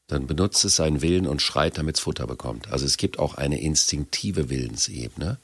[0.08, 2.72] dann benutzt es seinen Willen und schreit, damit es Futter bekommt.
[2.72, 5.38] Also es gibt auch eine instinktive Willensebene.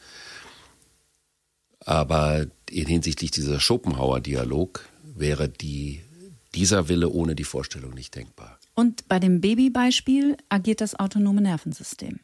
[1.86, 6.01] Aber in hinsichtlich dieser Schopenhauer-Dialog wäre die,
[6.55, 8.59] dieser Wille ohne die Vorstellung nicht denkbar.
[8.73, 12.19] Und bei dem Babybeispiel agiert das autonome Nervensystem.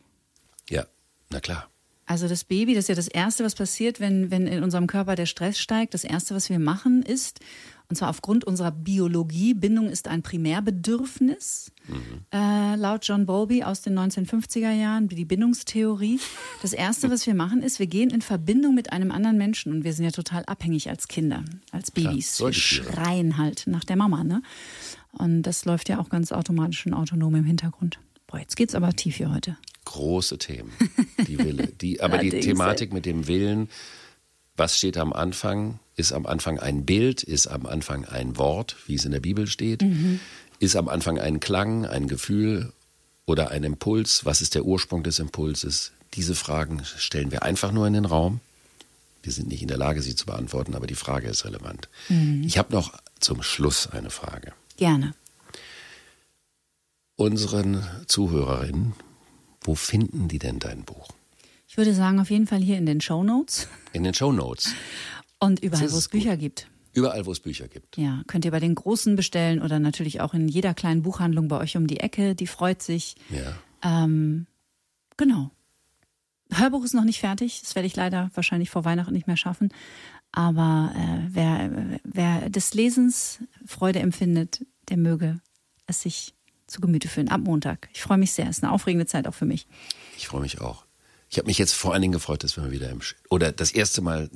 [0.70, 0.86] Ja,
[1.30, 1.70] na klar.
[2.08, 5.16] Also das Baby, das ist ja das Erste, was passiert, wenn, wenn in unserem Körper
[5.16, 5.96] der Stress steigt.
[5.96, 7.40] Das Erste, was wir machen, ist,
[7.90, 11.72] und zwar aufgrund unserer Biologie, Bindung ist ein Primärbedürfnis.
[12.32, 16.20] Äh, laut John Bowlby aus den 1950er Jahren, die Bindungstheorie.
[16.62, 19.74] Das Erste, was wir machen, ist, wir gehen in Verbindung mit einem anderen Menschen.
[19.74, 22.40] Und wir sind ja total abhängig als Kinder, als Babys.
[22.40, 22.94] wir Säugetiere.
[22.94, 24.24] schreien halt nach der Mama.
[24.24, 24.44] Ne?
[25.12, 28.00] Und das läuft ja auch ganz automatisch und autonom im Hintergrund.
[28.28, 29.58] Boah, jetzt geht's aber tief hier heute.
[29.96, 30.72] Große Themen.
[31.28, 31.68] Die Wille.
[31.68, 33.70] Die, aber die Thematik mit dem Willen,
[34.58, 35.80] was steht am Anfang?
[35.96, 37.24] Ist am Anfang ein Bild?
[37.24, 39.82] Ist am Anfang ein Wort, wie es in der Bibel steht?
[39.82, 40.20] Mhm.
[40.60, 42.74] Ist am Anfang ein Klang, ein Gefühl
[43.26, 44.26] oder ein Impuls?
[44.26, 45.92] Was ist der Ursprung des Impulses?
[46.14, 48.40] Diese Fragen stellen wir einfach nur in den Raum.
[49.24, 51.90] Wir sind nicht in der Lage, sie zu beantworten, aber die Frage ist relevant.
[52.10, 52.44] Mhm.
[52.46, 54.54] Ich habe noch zum Schluss eine Frage.
[54.78, 55.14] Gerne.
[57.16, 58.94] Unseren Zuhörerinnen,
[59.66, 61.10] wo finden die denn dein Buch?
[61.68, 64.74] Ich würde sagen, auf jeden Fall hier in den Show Notes In den Show Notes.
[65.40, 66.40] und überall, wo es Bücher gut.
[66.40, 66.68] gibt.
[66.94, 67.98] Überall, wo es Bücher gibt.
[67.98, 71.58] Ja, könnt ihr bei den Großen bestellen oder natürlich auch in jeder kleinen Buchhandlung bei
[71.58, 72.36] euch um die Ecke.
[72.36, 73.16] Die freut sich.
[73.30, 73.58] Ja.
[73.84, 74.48] Ähm,
[75.18, 75.52] genau.
[76.54, 77.62] Hörbuch ist noch nicht fertig.
[77.62, 79.74] Das werde ich leider wahrscheinlich vor Weihnachten nicht mehr schaffen.
[80.32, 85.42] Aber äh, wer, wer des Lesens Freude empfindet, der möge
[85.88, 86.35] es sich
[86.68, 87.30] zu Gemüte führen.
[87.30, 87.90] Ab Montag.
[87.94, 88.50] Ich freue mich sehr.
[88.50, 89.68] Es ist eine aufregende Zeit auch für mich.
[90.18, 90.86] Ich freue mich auch.
[91.30, 93.72] Ich habe mich jetzt vor allen Dingen gefreut, dass wir mal wieder im oder das
[93.72, 94.30] erste Mal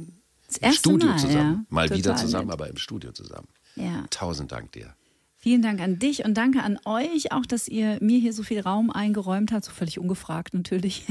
[0.47, 1.65] Das im erste Studio Mal, zusammen, ja.
[1.69, 2.53] mal wieder zusammen, nett.
[2.53, 3.47] aber im Studio zusammen.
[3.75, 4.05] Ja.
[4.09, 4.95] Tausend Dank dir.
[5.41, 8.59] Vielen Dank an dich und danke an euch, auch dass ihr mir hier so viel
[8.59, 11.05] Raum eingeräumt habt, so völlig ungefragt natürlich.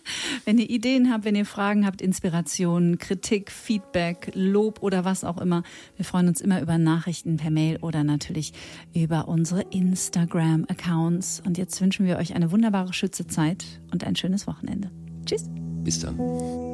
[0.46, 5.38] wenn ihr Ideen habt, wenn ihr Fragen habt, Inspirationen, Kritik, Feedback, Lob oder was auch
[5.38, 5.64] immer,
[5.96, 8.54] wir freuen uns immer über Nachrichten per Mail oder natürlich
[8.94, 11.42] über unsere Instagram-Accounts.
[11.44, 14.90] Und jetzt wünschen wir euch eine wunderbare Schützezeit und ein schönes Wochenende.
[15.26, 15.50] Tschüss.
[15.82, 16.73] Bis dann.